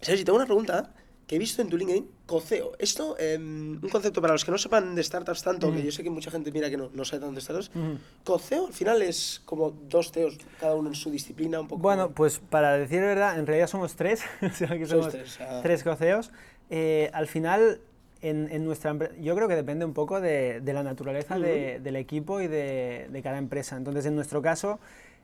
[0.00, 0.92] Sergi, tengo una pregunta
[1.28, 2.72] que he visto en tu LinkedIn, coceo.
[2.80, 6.02] Esto, eh, un concepto para los que no sepan de startups tanto, que yo sé
[6.02, 7.98] que mucha gente mira que no, no sabe tanto de startups, Ujú.
[8.24, 11.82] coceo al final es como dos CEOs, cada uno en su disciplina, un poco.
[11.82, 15.08] Bueno, pues para decir la verdad, en realidad somos tres, o sea que Sois somos
[15.10, 15.60] tres, ah.
[15.62, 16.32] tres coceos.
[16.68, 17.80] Eh, al final,
[18.28, 21.96] en, en nuestra yo creo que depende un poco de, de la naturaleza de- del
[21.96, 23.76] equipo y de, de cada empresa.
[23.76, 24.78] Entonces, en nuestro caso,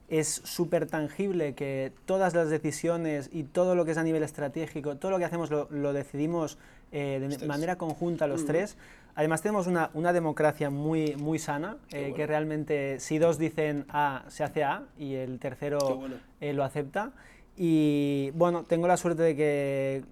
[0.08, 4.96] es súper tangible que todas las decisiones y todo lo que es a nivel estratégico,
[4.96, 6.58] todo lo que hacemos lo, lo decidimos
[6.90, 7.46] eh, de tres.
[7.48, 8.76] manera conjunta los tres.
[9.14, 12.14] Además tenemos una, una democracia muy, muy sana, eh, bueno.
[12.16, 16.16] que realmente si dos dicen A, se hace A y el tercero bueno.
[16.40, 17.12] eh, lo acepta.
[17.56, 20.02] Y bueno, tengo la suerte de que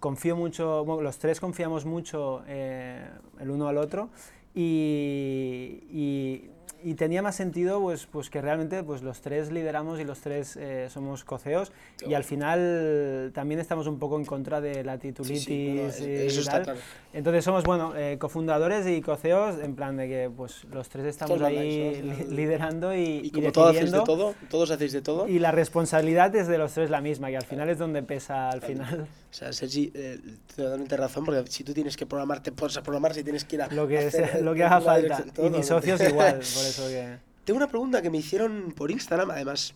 [0.00, 3.06] confío mucho, bueno, los tres confiamos mucho eh,
[3.38, 4.08] el uno al otro
[4.54, 6.50] y, y-
[6.82, 10.56] y tenía más sentido pues, pues que realmente pues, los tres lideramos y los tres
[10.58, 11.72] eh, somos coceos
[12.08, 15.88] y al final también estamos un poco en contra de la titulitis sí, no, no,
[15.90, 16.62] es- y eso está tal.
[16.64, 16.80] claro.
[17.12, 21.38] Entonces somos, bueno, eh, cofundadores y coceos en plan de que pues los tres estamos
[21.42, 25.28] ahí liderando y, Y y como todos hacéis de todo, todos hacéis de todo.
[25.28, 28.48] Y la responsabilidad es de los tres la misma, que al final es donde pesa
[28.48, 29.06] al final.
[29.30, 30.18] O sea, Sergi, eh,
[30.56, 33.56] totalmente razón, porque si tú tienes que programar, te pones a programar, si tienes que
[33.56, 35.00] ir a Lo que, hacer, sea- lo que haga falta.
[35.02, 35.78] dirección, Y todo, mis todo.
[35.80, 37.18] socios igual, por eso que...
[37.44, 39.72] Tengo una pregunta que me hicieron por Instagram, además,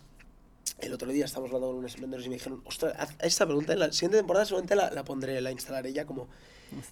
[0.81, 3.73] el otro día estábamos hablando con unos emprendedores y me dijeron, ostras, haz esta pregunta
[3.75, 6.27] en la siguiente temporada seguramente la, la pondré, la instalaré ya como,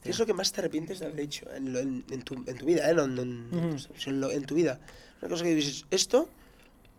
[0.02, 2.34] ¿qué es lo que más te arrepientes de haber hecho en, lo- en- en tu,
[2.46, 2.94] en tu vida, eh?
[2.94, 4.78] No, no, sea, en, lo- en tu vida?
[5.20, 6.28] Una cosa que dices, esto,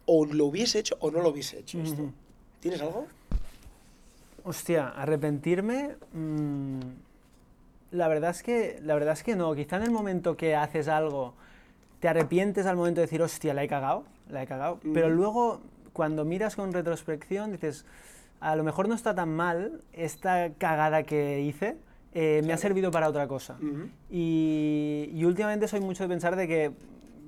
[0.05, 2.01] o lo hubiese hecho o no lo hubiese hecho esto.
[2.03, 2.13] Ujú.
[2.59, 3.07] ¿Tienes algo?
[4.43, 5.95] Hostia, arrepentirme...
[6.13, 6.79] mm,
[7.91, 9.53] la, verdad es que, la verdad es que no.
[9.55, 11.33] Quizá en el momento que haces algo,
[11.99, 14.79] te arrepientes al momento de decir, hostia, la he cagado, la he cagado.
[14.93, 15.61] Pero luego,
[15.93, 17.85] cuando miras con retrospección, dices,
[18.39, 21.77] a lo mejor no está tan mal esta cagada que hice,
[22.13, 23.57] eh, me ha servido para otra cosa.
[24.09, 26.71] Y últimamente soy mucho de pensar de que,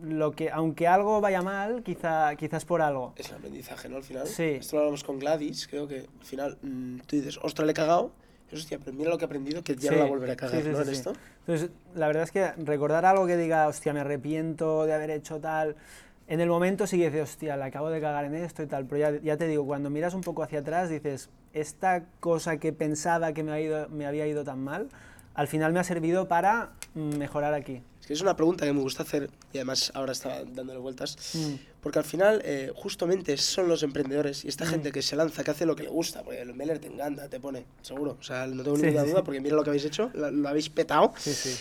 [0.02, 3.14] lo que aunque algo vaya mal, quizá, quizás por algo.
[3.16, 3.98] Es el aprendizaje, ¿no?
[3.98, 4.28] Al final.
[4.28, 4.44] Sí.
[4.44, 7.76] Esto lo hablamos con Gladys, creo que al final mm, tú dices, ostras, le he
[7.76, 8.12] cagado.
[8.52, 10.36] Y hostia, pero mira lo que he aprendido, que ya no Sí, la volveré a
[10.36, 10.82] cagar, sí, ¿no?
[10.82, 11.14] en esto.
[11.40, 15.40] Entonces, la verdad es que recordar algo que diga, hostia, me arrepiento de haber hecho
[15.40, 15.76] tal,
[16.28, 18.86] en el momento sí que dices, hostia, la acabo de cagar en esto y tal,
[18.86, 22.74] pero ya, ya te digo, cuando miras un poco hacia atrás dices, esta cosa que
[22.74, 24.90] pensaba que me, ha ido, me había ido tan mal,
[25.36, 27.84] al final me ha servido para mm, mejorar aquí.
[28.06, 31.18] Es que es una pregunta que me gusta hacer y además ahora estaba dándole vueltas.
[31.34, 31.56] Mm.
[31.82, 35.50] Porque al final, eh, justamente son los emprendedores y esta gente que se lanza, que
[35.50, 36.22] hace lo que le gusta.
[36.22, 38.16] Porque el Meller te encanta, te pone, seguro.
[38.20, 39.10] O sea, no tengo Sí, ninguna sí.
[39.10, 41.14] duda porque mira lo que habéis hecho, lo, lo habéis petado.
[41.18, 41.56] Sí, sí.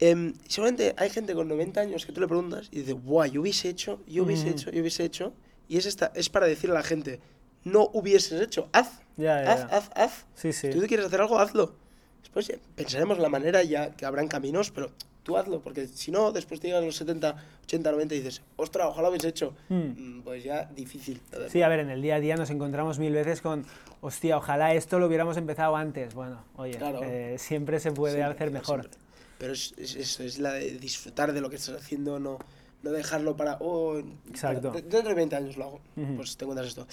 [0.00, 3.40] Em, seguramente hay gente con 90 años que tú le preguntas y dice, guau, yo
[3.42, 4.50] hubiese hecho, yo hubiese Ujú.
[4.58, 5.34] hecho, yo hubiese hecho.
[5.68, 7.20] Y es, esta, es para decirle a la gente,
[7.62, 9.76] no hubieses hecho, haz, Ya, ya, haz, ya.
[9.76, 10.26] haz, haz.
[10.34, 10.72] Sí, sí.
[10.72, 11.76] Si tú quieres hacer algo, hazlo.
[12.22, 14.90] Después ya pensaremos la manera, ya que habrán caminos, pero
[15.26, 17.34] tú hazlo, porque si no, después te llegas a los 70,
[17.64, 19.56] 80, 90 y dices, ostras, ojalá lo hubiese hecho.
[19.68, 19.74] Mm.
[20.18, 21.20] Mm, Pues ya difícil.
[21.50, 23.66] Sí, a ver, en el día a día nos encontramos mil veces con,
[24.00, 26.14] hostia, ojalá esto lo hubiéramos empezado antes.
[26.14, 27.00] Bueno, oye, Claro.
[27.02, 28.82] eh, siempre se puede hacer mejor.
[28.82, 29.00] siempre.
[29.38, 32.38] Pero es, es eso, es la de disfrutar de lo que estás haciendo, no,
[32.84, 34.68] no dejarlo para, oh, Exacto.
[34.70, 35.80] para- dentro de 20 años lo hago.
[36.16, 36.86] Pues te encuentras esto.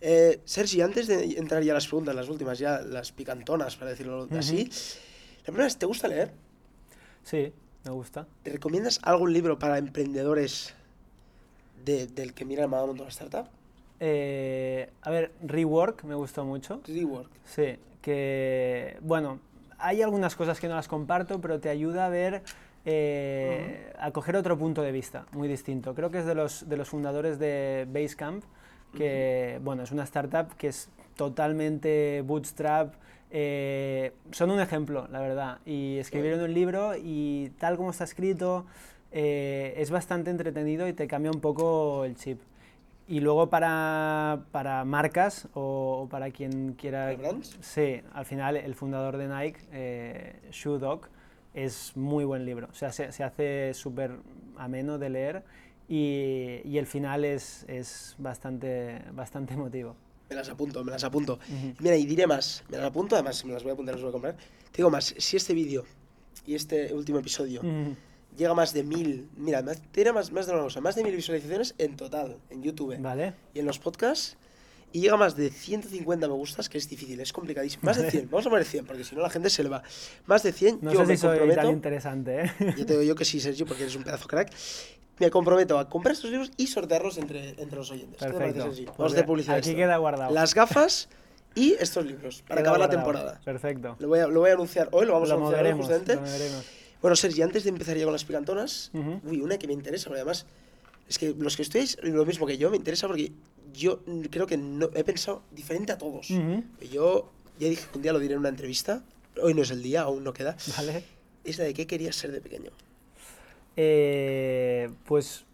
[0.00, 3.90] Eh, Sergi, antes de entrar ya a las preguntas, las últimas, ya las picantonas, para
[3.90, 4.70] decirlo así,
[5.40, 6.32] la primera es, ¿te gusta leer?
[7.24, 7.52] Sí,
[7.84, 8.26] me gusta.
[8.42, 10.74] ¿Te recomiendas algún libro para emprendedores
[11.84, 13.46] de- del que mira el Montón una startup?
[14.00, 16.80] Eh, a ver, Rework me gustó mucho.
[16.86, 17.30] Rework.
[17.44, 19.38] Sí, que bueno,
[19.78, 22.42] hay algunas cosas que no las comparto, pero te ayuda a ver,
[22.84, 25.94] eh, a coger otro punto de vista muy distinto.
[25.94, 28.44] Creo que es de los, de los fundadores de Basecamp,
[28.96, 32.94] que bueno, es una startup que es totalmente bootstrap.
[33.32, 35.58] Eh, son un ejemplo, la verdad.
[35.64, 38.66] Y escribieron un libro y tal como está escrito,
[39.10, 42.40] eh, es bastante entretenido y te cambia un poco el chip.
[43.08, 47.06] Y luego para, para marcas o, o para quien quiera...
[47.06, 47.58] ¿Para brands?
[47.60, 51.08] Sí, al final el fundador de Nike, eh, Shoe Dog,
[51.52, 52.68] es muy buen libro.
[52.70, 54.12] O sea, se, se hace súper
[54.56, 55.42] ameno de leer
[55.88, 59.96] y, y el final es, es bastante, bastante emotivo.
[60.32, 61.38] Me las apunto, me las apunto.
[61.80, 64.08] Mira, y diré más, me las apunto, además me las voy a apuntar, las voy
[64.08, 64.36] a comprar.
[64.36, 65.84] Te digo más, si este vídeo
[66.46, 67.60] y este último episodio
[68.34, 71.14] llega a más de mil, mira, tiene más, más de una cosa, más de mil
[71.14, 73.34] visualizaciones en total, en YouTube Vale.
[73.52, 74.38] y en los podcasts,
[74.90, 77.82] y llega a más de 150 me gustas, que es difícil, es complicadísimo.
[77.84, 79.82] Más de 100, vamos a poner 100, porque si no la gente se le va.
[80.26, 82.52] Más de 100, No yo sé me si soy tan interesante, ¿eh?
[82.76, 84.50] Yo te digo yo que sí, Sergio, porque eres un pedazo crack.
[85.18, 88.18] Me comprometo a comprar estos libros y sortearlos entre, entre los oyentes.
[88.18, 88.68] ¿Qué te parece, Perfecto.
[88.70, 88.84] Sergi?
[88.86, 89.56] Vamos Pues a hacer publicidad.
[89.56, 89.76] aquí esto.
[89.78, 90.34] queda guardado.
[90.34, 91.08] Las gafas
[91.54, 93.12] y estos libros para Queda acabar la guardado.
[93.12, 93.40] temporada.
[93.44, 93.96] Perfecto.
[93.98, 96.14] Lo voy, a, lo voy a anunciar hoy, lo vamos a Lo anunciar hoy justamente.
[96.16, 96.22] lo.
[97.02, 99.20] Bueno, Sergi, antes de empezar ya con las picantonas, Ujú.
[99.24, 100.46] uy, una que me interesa, porque además,
[101.08, 103.32] es que los que estudiáis lo mismo que yo, me interesa porque
[103.74, 106.30] yo creo que no, he pensado diferente a todos.
[106.30, 106.62] Ujú.
[106.90, 109.02] Yo ya dije que un día lo diré en una entrevista,
[109.42, 111.04] hoy no es el día, aún no queda, Vale.
[111.44, 112.70] es la de qué querías ser de pequeño.
[113.76, 115.44] Eh, pues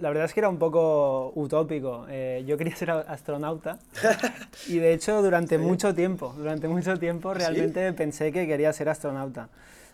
[0.00, 2.06] la verdad es que era un poco utópico.
[2.08, 3.78] Eh, yo quería ser astronauta
[4.68, 7.38] y de hecho durante mucho tiempo, durante mucho tiempo ¿Sí?
[7.40, 9.48] realmente pensé que quería ser astronauta.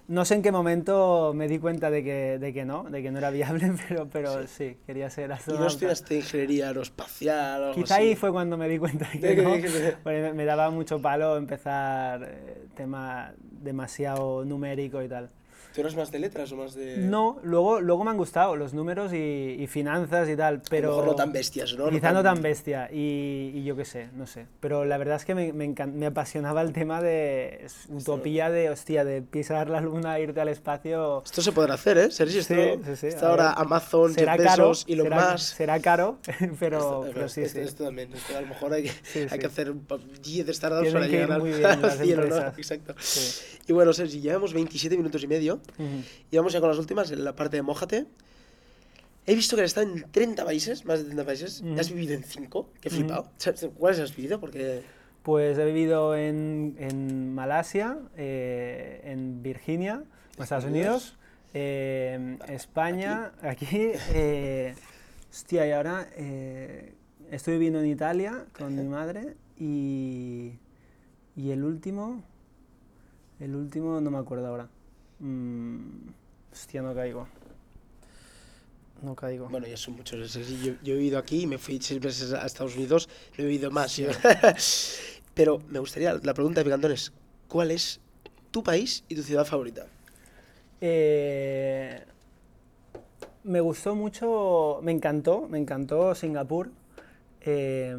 [0.07, 3.11] No sé en qué momento me di cuenta de que, de que no, de que
[3.11, 4.77] no era viable, pero, pero sí.
[4.87, 5.67] quería ser Y no astronauta.
[5.69, 8.05] estudiaste ingeniería aeroespacial o algo Quizá así.
[8.09, 9.51] ahí fue cuando me di cuenta de que no,
[10.03, 15.31] porque me daba mucho palo empezar eh, tema demasiado numérico y tal.
[15.75, 16.99] ¿Tú eras más de letras o más de...?
[16.99, 20.89] No, luego, luego me han gustado los números y, y finanzas y tal, pero...
[20.89, 21.89] A lo mejor no tan bestias, ¿no?
[21.91, 24.47] Quizá no tan bestia, y, y yo qué sé, no sé.
[24.61, 28.71] Pero la verdad es que me, me, encan- me apasionaba el tema de utopía de,
[28.71, 31.23] hostia, de pisar la luna, irte al espacio...
[31.25, 32.11] Esto se podrá hacer, ¿eh?
[32.11, 33.53] Sergi, esto, Sí, sí, sí, está ahora.
[33.53, 35.57] Amazon, será Jeff caro, Bezos, Elon será, Musk.
[35.57, 36.19] será caro,
[36.61, 37.65] pero, Esto- pero sí, esto, sí.
[37.65, 39.39] esto también, esto a lo mejor hay que, Sí, hay sí.
[39.39, 42.37] que hacer un pa- 10 startups para llegar al, cielo, ¿no?
[42.57, 42.95] Exacto.
[42.99, 43.45] Sí.
[43.67, 45.54] Y bueno, Sergi, llevamos 27 minutos y medio
[46.31, 48.07] Y vamos ya con las últimas, en la parte de Mójate.
[49.27, 52.25] He visto que has estado en 30 países, más de 30 países, has vivido en
[52.25, 52.97] 5, qué Ujú.
[52.99, 53.31] flipado.
[53.39, 54.41] ¿Sabes ¿Cuáles has vivido?
[54.41, 54.83] Porque...
[55.23, 60.05] Pues he vivido en, en Malasia, eh, en Virginia,
[60.39, 61.17] Estados Unidos,
[61.55, 63.67] eh, España, aquí.
[64.13, 64.75] eh,
[65.31, 66.93] hostia, y ahora eh,
[67.31, 70.59] estoy viviendo en Italia con mi madre y,
[71.37, 72.23] y el último,
[73.41, 74.69] el último no me acuerdo ahora.
[75.25, 76.13] Mm,
[76.53, 77.27] hostia, no caigo.
[79.03, 79.49] No caigo.
[79.49, 80.31] Bueno, ya son muchos.
[80.31, 80.59] Sergi.
[80.63, 83.09] Yo, yo he vivido aquí y me fui seis meses a Estados Unidos,
[83.39, 83.99] no he vivido más.
[85.35, 87.13] Pero me gustaría, la pregunta de Picantones,
[87.49, 88.01] ¿cuál es
[88.51, 89.87] tu país y tu ciudad favorita?
[90.81, 92.05] Eh,
[93.45, 96.71] me gustó mucho, me encantó, me encantó Singapur,
[97.41, 97.97] eh,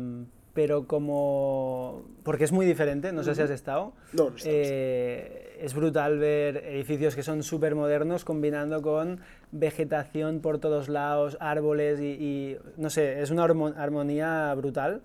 [0.54, 2.06] pero como...
[2.24, 3.94] porque es muy diferente, no sé si has estado.
[4.14, 4.36] No, no.
[4.46, 9.20] Eh, es brutal ver edificios que son súper modernos combinando con
[9.52, 15.02] vegetación por todos lados, árboles y, y, no sé, es una armo- armonía brutal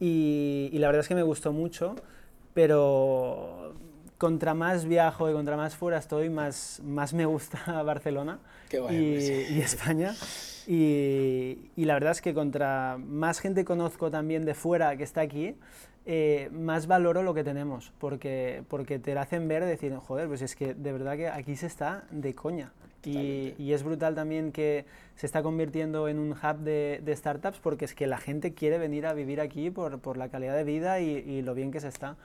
[0.00, 1.94] y, y la verdad es que me gustó mucho,
[2.54, 3.74] pero
[4.18, 8.94] contra más viajo y contra más fuera estoy, más, más me gusta Barcelona Qué guay,
[8.96, 9.54] y, hombre, sí.
[9.54, 10.14] y España.
[10.68, 15.20] Y, y la verdad es que contra más gente conozco también de fuera que está
[15.20, 15.54] aquí,
[16.06, 20.40] eh, más valoro lo que tenemos, porque, porque te lo hacen ver, decir, joder, pues
[20.40, 22.72] es que de verdad que aquí se está de coña.
[23.04, 27.60] Y, y es brutal también que se está convirtiendo en un hub de, de startups
[27.60, 30.64] porque es que la gente quiere venir a vivir aquí por, por la calidad de
[30.64, 32.16] vida y, y lo bien que se está.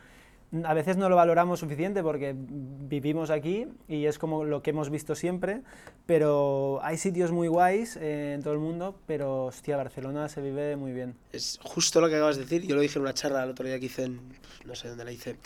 [0.63, 4.89] A veces no lo valoramos suficiente porque vivimos aquí y es como lo que hemos
[4.89, 5.61] visto siempre,
[6.05, 10.75] pero hay sitios muy guays eh, en todo el mundo, pero hostia, Barcelona se vive
[10.75, 11.15] muy bien.
[11.31, 12.63] Es justo lo que acabas de decir.
[12.67, 14.19] Yo lo dije en una charla el otro día que hice en,
[14.65, 15.37] no sé dónde la hice,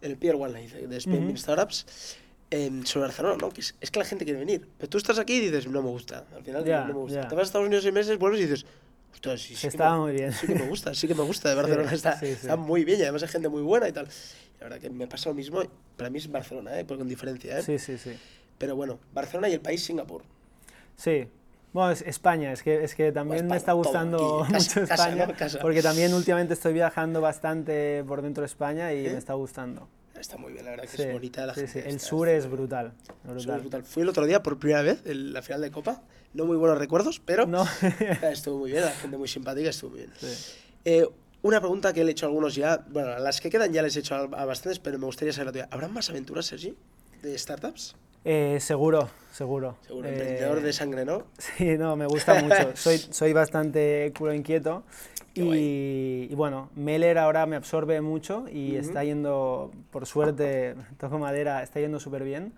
[0.00, 1.36] en el Pier One la hice, de Spain Ujú.
[1.36, 2.16] Startups,
[2.50, 3.48] em, sobre Barcelona, ¿no?
[3.50, 4.68] Que es, es que la gente quiere venir.
[4.78, 6.24] Pero tú estás aquí y dices, no me gusta.
[6.36, 7.22] Al final Ya, no me gusta.
[7.22, 7.28] ya.
[7.28, 8.66] Te vas a Estados Unidos seis meses, vuelves y dices,
[9.12, 10.32] ostras, sí, sí estaba me- muy bien.
[10.32, 11.48] Sí que me gusta, sí que me gusta.
[11.48, 14.06] De Barcelona Sí, está, está muy bien y además hay gente muy buena y tal.
[14.62, 15.60] La verdad que me pasa lo mismo.
[15.96, 16.84] Para mí es Barcelona, ¿eh?
[16.84, 17.62] Pues con diferencia, ¿eh?
[17.64, 18.12] Sí, sí, sí.
[18.58, 20.22] Pero bueno, Barcelona y el país Singapur.
[20.96, 21.26] Sí.
[21.72, 24.94] Bueno, es España, es que, es que también España, me está gustando aquí, mucho casa,
[24.94, 25.34] España, ¿no?
[25.34, 25.58] Casa.
[25.60, 29.10] porque también últimamente estoy viajando bastante por dentro de España y ¿Eh?
[29.10, 29.88] me está gustando.
[30.14, 31.82] Está muy bien, la verdad que Sí, es bonita la sí, gente.
[31.82, 31.88] sí.
[31.88, 32.92] El sur es brutal.
[33.24, 33.60] El sur es brutal.
[33.62, 33.84] brutal.
[33.84, 36.02] Fui el otro día por primera vez en la final de Copa.
[36.34, 37.66] No muy buenos recuerdos, pero No.
[38.30, 38.84] estuvo muy bien.
[38.84, 40.12] La gente muy simpática, estuvo muy bien.
[40.20, 40.52] Sí.
[40.84, 41.08] Eh,
[41.42, 42.84] una pregunta que le he hecho a algunos ya.
[42.88, 45.52] Bueno, las que quedan ya les he hecho a, bastantes, pero me gustaría saber la
[45.52, 45.68] tuya.
[45.70, 46.76] ¿Habrán más aventuras, Sergi?
[47.22, 47.96] ¿De startups?
[48.24, 49.76] Eh, seguro, seguro.
[49.86, 51.24] Seguro, Eh, emprendedor de sangre, ¿no?
[51.38, 52.70] Sí, no, me gusta mucho.
[52.76, 54.84] Soy, soy bastante culo inquieto.
[55.34, 61.62] Y, y bueno, Meller ahora me absorbe mucho y está yendo, por suerte, toco madera,
[61.62, 62.52] está yendo súper bien.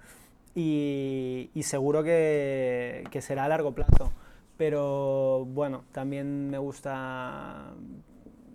[0.57, 4.13] Y, y seguro que, que será a largo plazo.
[4.57, 7.73] Pero bueno, también me gusta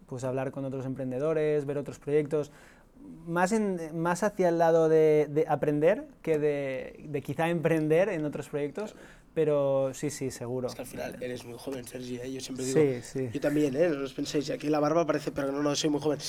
[0.10, 2.52] pues hablar con otros emprendedores, ver otros proyectos,
[3.26, 8.26] más, en, más hacia el lado de, de aprender que de, de quizá emprender en
[8.26, 8.96] otros proyectos,
[9.34, 10.68] pero sí, sí, seguro.
[10.68, 12.18] Es que al final eres muy joven, Sergi.
[12.18, 12.32] ¿eh?
[12.32, 12.80] Yo siempre digo.
[12.80, 13.30] Sí, sí.
[13.32, 13.90] Yo también, ¿eh?
[13.90, 16.20] No os penséis, aquí la barba parece, pero no, no, soy muy joven.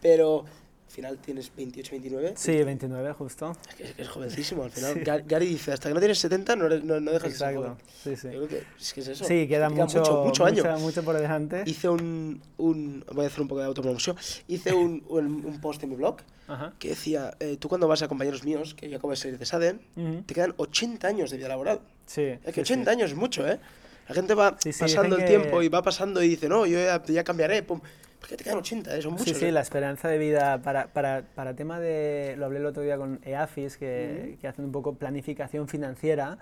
[0.00, 0.44] Pero
[0.90, 2.32] al final tienes 28, 29.
[2.36, 3.52] Sí, 29 justo.
[3.68, 4.64] Es que es, que es jovencísimo.
[4.64, 7.30] Al final, Gar- Gary dice: hasta que no tienes 70, no, eres- no, no dejas
[7.32, 7.60] de ser Exacto.
[7.62, 7.84] joven.
[8.02, 8.26] Sí, sí.
[8.32, 9.24] Yo creo que es, que es eso.
[9.24, 10.56] Sí, queda queda mucho, mucho, año.
[10.64, 11.62] mucha- mucho por delante.
[11.64, 13.04] Hice un, un.
[13.12, 14.16] Voy a hacer un poco de autopromoción.
[14.48, 16.16] Hice un, un, un post en mi blog
[16.48, 16.72] Ajá.
[16.80, 19.46] que decía: eh, Tú, cuando vas a compañeros míos, que yo acabo de salir de
[19.46, 20.22] SADEN, Ujú.
[20.22, 21.80] te quedan 80 años de vida laboral.
[22.06, 22.22] Sí.
[22.22, 22.96] Es que sí, 80 sí.
[22.96, 23.60] años es mucho, ¿eh?
[24.08, 26.66] La gente va Sí, sí, pasando el que- tiempo y va pasando y dice: No,
[26.66, 27.62] yo ya, ya cambiaré.
[27.62, 27.80] Pum.
[28.20, 29.02] Porque te quedan 80, ¿eh?
[29.02, 29.28] Son muchos.
[29.28, 29.52] Sí, sí, ¿eh?
[29.52, 33.18] la esperanza de vida para, para, para tema de, lo hablé el otro día con
[33.24, 36.38] EAFIS, que, que hacen un poco planificación financiera,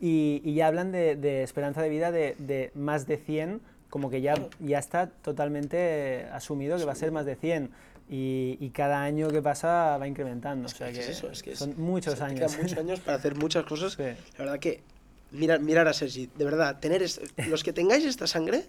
[0.00, 4.10] y, y ya hablan de, de esperanza de vida de, de más de 100, como
[4.10, 7.70] que ya, ya está totalmente asumido que va a ser más de 100,
[8.10, 11.42] y, y cada año que pasa va incrementando, o sea Es que, es eso, es
[11.42, 12.58] que es- son muchos o sea, años.
[12.58, 13.94] Muchos años para hacer muchas cosas.
[13.94, 14.02] Sí.
[14.02, 14.82] La verdad que
[15.30, 17.02] mirar, mirar a Sergi, de verdad, tener
[17.48, 18.64] los que tengáis esta sangre,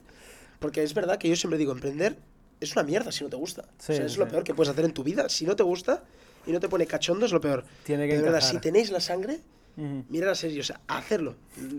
[0.60, 2.16] porque es verdad que yo siempre digo, emprender
[2.64, 3.64] es una mierda si no te gusta.
[3.80, 4.20] Sí, o sea, es sí.
[4.20, 5.30] lo peor que puedes hacer en tu vida.
[5.30, 6.04] Si no te gusta
[6.46, 7.64] y no te pone cachondo, es lo peor.
[7.84, 9.40] Tiene que de verdad, si tenéis la sangre,
[9.78, 10.04] Ujú.
[10.10, 11.36] mirar a Sergi, o sea, hacerlo.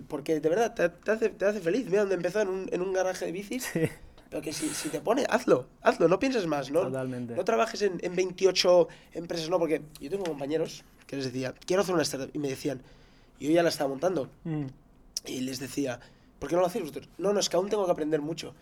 [0.09, 1.87] Porque de verdad te, te hace, te hace feliz.
[1.87, 3.65] Mira dónde empezó en un, en un garaje de bicis.
[3.73, 3.81] Sí.
[4.31, 6.81] Pero que si, si te pone, hazlo, hazlo, no pienses más, ¿no?
[6.81, 7.37] Totalmente.
[7.37, 11.83] No trabajes en, en 28 empresas, no, porque yo tengo compañeros que les decía, quiero
[11.83, 12.83] hacer una startup, y me decían,
[13.39, 14.67] yo ya la estaba montando, Ujú.
[15.27, 16.01] y les decía,
[16.41, 17.09] ¿por qué no lo hacéis vosotros?
[17.17, 18.55] No, no, es que aún tengo que aprender mucho.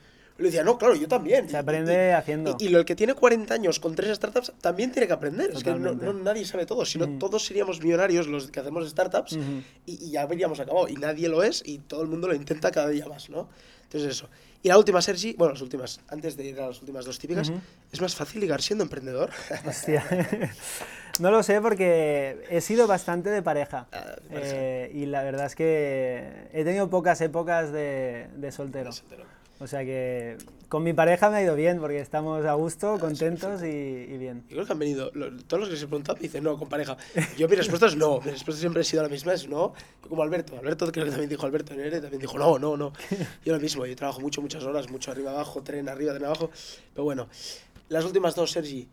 [0.43, 1.49] Le decía, no, claro, yo también.
[1.49, 2.57] Se aprende y- haciendo.
[2.59, 5.51] Y, y el que tiene 40 años con tres startups también tiene que aprender.
[5.53, 7.19] Es que no, no- nadie sabe todo, si no Mm.
[7.19, 9.33] todos seríamos millonarios los que hacemos startups
[9.87, 10.89] y, y ya habríamos acabado.
[10.89, 13.49] Y nadie lo es y todo el mundo lo intenta cada día más, ¿no?
[13.85, 14.29] Entonces eso.
[14.65, 17.53] Y la última, Sergi, bueno, las últimas, antes de ir a las últimas dos típicas.
[17.91, 19.31] ¿es más fácil ligar siendo emprendedor?
[19.67, 20.05] Hostia.
[21.21, 23.87] No lo sé porque he sido bastante de pareja.
[23.93, 24.17] Ah.
[24.31, 28.91] Eh, y la verdad es que he tenido pocas épocas de, de soltero.
[29.63, 30.37] O sea que
[30.69, 34.43] con mi pareja me ha ido bien porque estamos a gusto, contentos y, y bien.
[34.49, 36.69] Yo creo que han venido, lo- todos los que se preguntan me dicen no, con
[36.69, 36.97] pareja.
[37.39, 39.73] Yo mi respuesta es no, mi respuesta siempre ha sido la misma, es no.
[40.03, 42.93] Yo como Alberto, Alberto creo que también dijo Alberto Nere, también dijo no, no, no.
[43.45, 46.51] Yo lo mismo, yo trabajo mucho, muchas horas, mucho arriba abajo, tren arriba, tren abajo.
[46.93, 47.29] Pero bueno,
[47.89, 48.89] las últimas dos, Sergi,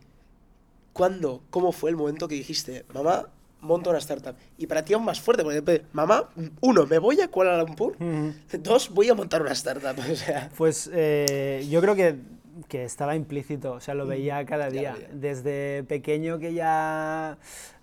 [0.93, 3.27] ¿cuándo, cómo fue el momento que dijiste, mamá,
[3.61, 4.35] monto una startup?
[4.57, 6.29] Y para ti aún más fuerte, porque mamá,
[6.61, 7.95] uno, me voy a Kuala Lumpur,
[8.59, 9.95] dos, voy a montar una startup.
[10.11, 12.15] O sea, Pues eh, yo creo que,
[12.67, 14.71] que estaba implícito, o sea, lo veía cada Mm.
[14.71, 14.93] Día.
[14.93, 15.07] veía.
[15.13, 17.37] Desde pequeño que ya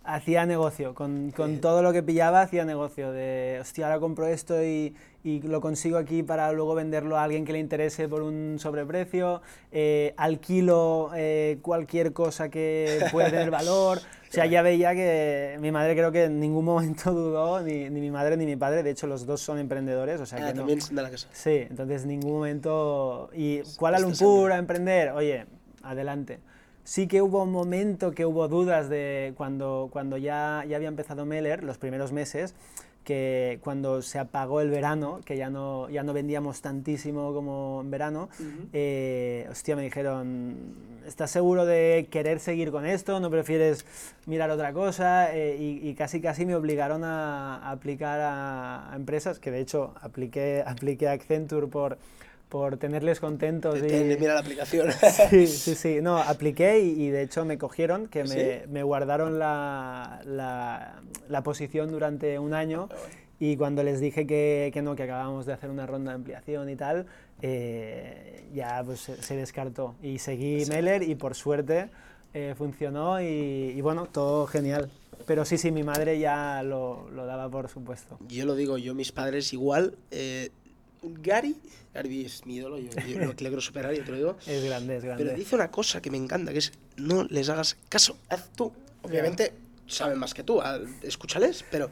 [0.05, 4.63] hacía negocio, con, con todo lo que pillaba hacía negocio, de, hostia, ahora compro esto
[4.63, 8.59] y, y lo consigo aquí para luego venderlo a alguien que le interese por un
[8.61, 13.99] sobreprecio, eh, alquilo eh, cualquier cosa que pueda tener valor.
[14.37, 18.01] O sea, ya veía que mi madre creo que en ningún momento dudó, ni, ni
[18.03, 20.53] mi madre ni mi padre, de hecho los dos son emprendedores, o sea ah, que
[20.53, 20.67] no.
[20.67, 21.27] también de la casa.
[21.33, 23.31] Sí, entonces en ningún momento...
[23.33, 25.47] Y Kuala Lumpur a emprender, oye,
[25.83, 26.41] adelante.
[26.85, 31.25] Sí que hubo un momento que hubo dudas de cuando, cuando ya, ya había empezado
[31.25, 32.55] Meller, los primeros meses,
[33.07, 37.91] que cuando se apagó el verano, que ya no, ya no vendíamos tantísimo como en
[37.93, 38.29] verano,
[38.73, 40.75] eh, hostia, me dijeron,
[41.07, 43.21] ¿estás seguro de querer seguir con esto?
[43.21, 43.87] ¿No prefieres
[44.27, 45.33] mirar otra cosa?
[45.33, 49.61] Eh, y, y, casi casi me obligaron a, a aplicar a, a, empresas, que de
[49.61, 51.99] hecho apliqué, apliqué a Accenture por
[52.49, 53.79] por tenerles contentos.
[53.79, 54.17] Y...
[54.19, 54.89] Mira la aplicación.
[55.31, 55.99] Sí, sí, sí.
[56.01, 58.69] No, apliqué y, y de hecho me cogieron, que me, ¿Sí?
[58.69, 62.89] me guardaron la, la, la, posición durante un año.
[63.39, 66.71] Y cuando les dije que, que, no, que acabábamos de hacer una ronda de ampliación
[66.71, 67.07] y tal,
[67.43, 69.95] eh, ya pues se, se, descartó.
[70.03, 70.71] Y seguí sí.
[70.71, 71.91] Meller y por suerte
[72.33, 73.25] eh, funcionó y,
[73.77, 74.91] y, bueno, todo genial.
[75.27, 78.19] Pero sí, sí, mi madre ya lo, lo, daba por supuesto.
[78.29, 79.97] Yo lo digo, yo mis padres igual.
[80.11, 80.51] Eh,
[81.03, 81.57] Gary,
[81.95, 84.37] Gary es mi ídolo, yo, yo lo quiero superar, yo te lo digo.
[84.47, 85.25] Es grande, es grande.
[85.25, 88.73] Pero dice una cosa que me encanta, que es no les hagas caso, haz tú.
[89.03, 89.53] Obviamente
[89.87, 90.61] saben más que tú,
[91.03, 91.89] escúchales, pero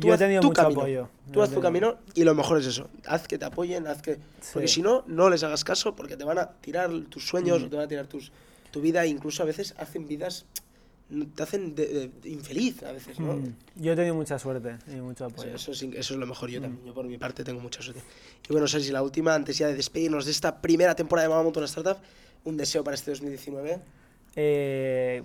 [0.00, 0.80] tú yo haz he tenido tu mucho camino.
[0.80, 1.08] apoyo.
[1.32, 2.88] Tú haz tu camino y lo mejor es eso.
[3.06, 4.14] Haz que te apoyen, haz que...
[4.16, 4.50] Sí.
[4.54, 7.64] Porque si no, no les hagas caso porque te van a tirar tus sueños Mm.
[7.66, 8.32] o te van a tirar tus,
[8.72, 10.44] tu vida e incluso a veces hacen vidas...
[11.36, 13.34] Te hacen de, de, infeliz a veces, ¿no?
[13.34, 13.54] Mm.
[13.76, 15.54] Yo he tenido mucha suerte y mucho apoyo.
[15.54, 16.62] eso, es, eso es lo mejor, yo Mm.
[16.62, 16.84] también.
[16.86, 18.02] Yo por mi parte tengo mucha suerte.
[18.48, 21.44] Y bueno, Sergi, la última, antes ya de despedirnos de esta primera temporada de Mamá
[21.44, 21.96] Montona Startup,
[22.44, 23.78] un deseo para este 2019.
[24.34, 25.22] Eh,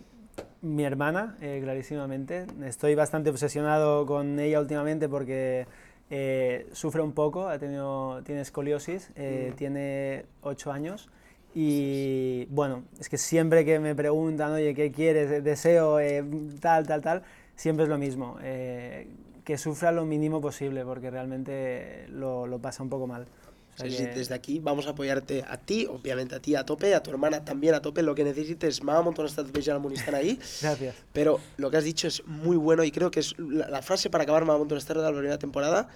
[0.61, 2.45] mi hermana, eh, clarísimamente.
[2.63, 5.65] Estoy bastante obsesionado con ella últimamente porque
[6.11, 9.55] eh, sufre un poco, ha tenido, tiene escoliosis, eh, Mm.
[9.55, 11.09] tiene 8 años.
[11.54, 15.43] Y bueno, es que siempre que me preguntan, oye, ¿qué quieres?
[15.43, 16.24] Deseo, eh,
[16.62, 17.24] tal, tal, tal,
[17.56, 18.38] siempre es lo mismo.
[18.41, 19.08] eh,
[19.43, 23.24] que sufra lo mínimo posible porque realmente lo, lo pasa un poco mal.
[23.24, 26.64] O sea Sergi, que- desde aquí vamos a apoyarte a ti, obviamente a ti a
[26.64, 28.84] tope, a tu hermana también a tope, lo que necesites.
[28.84, 30.36] Montona Startup y Jan Moon están ahí.
[30.62, 30.95] Gracias.
[31.12, 34.12] Pero lo que has dicho es muy bueno y creo que es la, la frase
[34.12, 35.89] para acabar Mamá Montona Startup la primera temporada.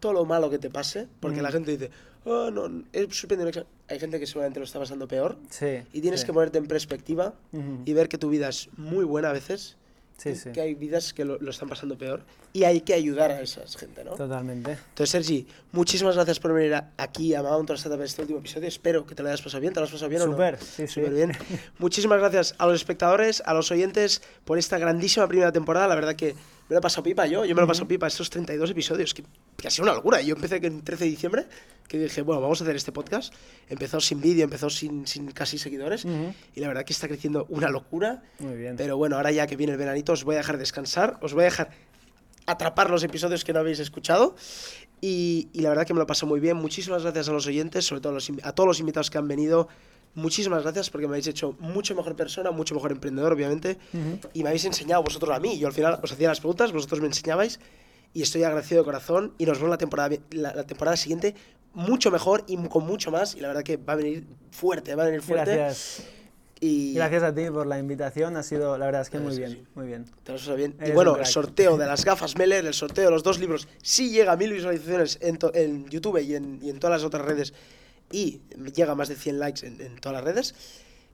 [0.00, 1.42] Todo lo malo que te pase, porque Mm.
[1.44, 1.90] la gente dice,
[2.24, 3.64] oh, no, es sorprendente.
[3.88, 5.36] Hay gente que seguramente lo está pasando peor.
[5.50, 5.82] Sí.
[5.92, 6.26] Y tienes sí.
[6.26, 7.82] que ponerte en perspectiva Ujú.
[7.84, 9.76] y ver que tu vida es muy buena a veces.
[10.16, 10.50] Sí, y sí.
[10.52, 12.24] Que hay vidas que lo, lo están pasando peor.
[12.52, 14.12] Y hay que ayudar a esa gente, ¿no?
[14.12, 14.72] Totalmente.
[14.72, 18.68] Entonces, Sergi, muchísimas gracias por venir aquí a Montona Startup en este último episodio.
[18.68, 19.72] Espero que te lo hayas pasado bien.
[19.72, 20.32] ¿Te lo has pasado bien o no?
[20.32, 20.88] Súper, sí, sí.
[20.88, 21.32] Súper bien.
[21.78, 25.88] Muchísimas gracias a los espectadores, a los oyentes por esta grandísima primera temporada.
[25.88, 26.34] La verdad que
[26.68, 27.44] me lo he pasado pipa yo.
[27.44, 29.24] Yo me lo he pasado pipa estos 32 episodios, que,
[29.56, 30.20] que ha sido una locura.
[30.20, 31.46] Yo empecé en 13 de diciembre,
[31.86, 33.32] que dije, bueno, vamos a hacer este podcast.
[33.68, 36.04] Empezó sin vídeo, empezó sin, sin casi seguidores.
[36.04, 36.34] Ujú.
[36.54, 38.22] Y la verdad que está creciendo una locura.
[38.38, 38.76] Muy bien.
[38.76, 41.42] Pero bueno, ahora ya que viene el veranito, os voy a dejar descansar, os voy
[41.42, 41.70] a dejar
[42.48, 44.34] atrapar los episodios que no habéis escuchado.
[45.00, 46.56] Y, y la verdad que me lo paso muy bien.
[46.56, 49.28] Muchísimas gracias a los oyentes, sobre todo a, los a todos los invitados que han
[49.28, 49.68] venido.
[50.14, 53.78] Muchísimas gracias porque me habéis hecho mucho mejor persona, mucho mejor emprendedor, obviamente.
[53.92, 54.18] Ujú.
[54.32, 55.58] Y me habéis enseñado vosotros a mí.
[55.58, 57.60] Yo al final os hacía las preguntas, vosotros me enseñabais.
[58.14, 59.34] Y estoy agradecido de corazón.
[59.38, 61.34] Y nos vemos la temporada, la, la temporada siguiente
[61.74, 63.36] mucho mejor y con mucho más.
[63.36, 65.54] Y la verdad que va a venir fuerte, va a venir fuerte.
[65.54, 66.02] Gracias.
[66.60, 68.36] Y Gracias a ti por la invitación.
[68.36, 70.06] Ha sido, la verdad es que muy bien, muy bien.
[70.24, 70.76] Te lo bien.
[70.84, 74.10] Y bueno, el sorteo de las gafas Meller, el sorteo de los dos libros, sí
[74.10, 77.54] llega a mil visualizaciones en, en YouTube y en, y en todas las otras redes.
[78.10, 78.40] Y
[78.74, 80.54] llega a más de 100 likes en, en todas las redes.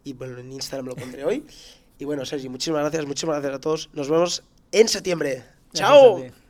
[0.05, 1.45] Y bueno, en Instagram lo pondré hoy.
[1.97, 3.91] Y bueno, Sergi, muchísimas gracias, muchísimas gracias a todos.
[3.93, 4.43] Nos vemos
[4.73, 5.45] en septiembre.
[5.73, 6.44] Gracias ¡Chao!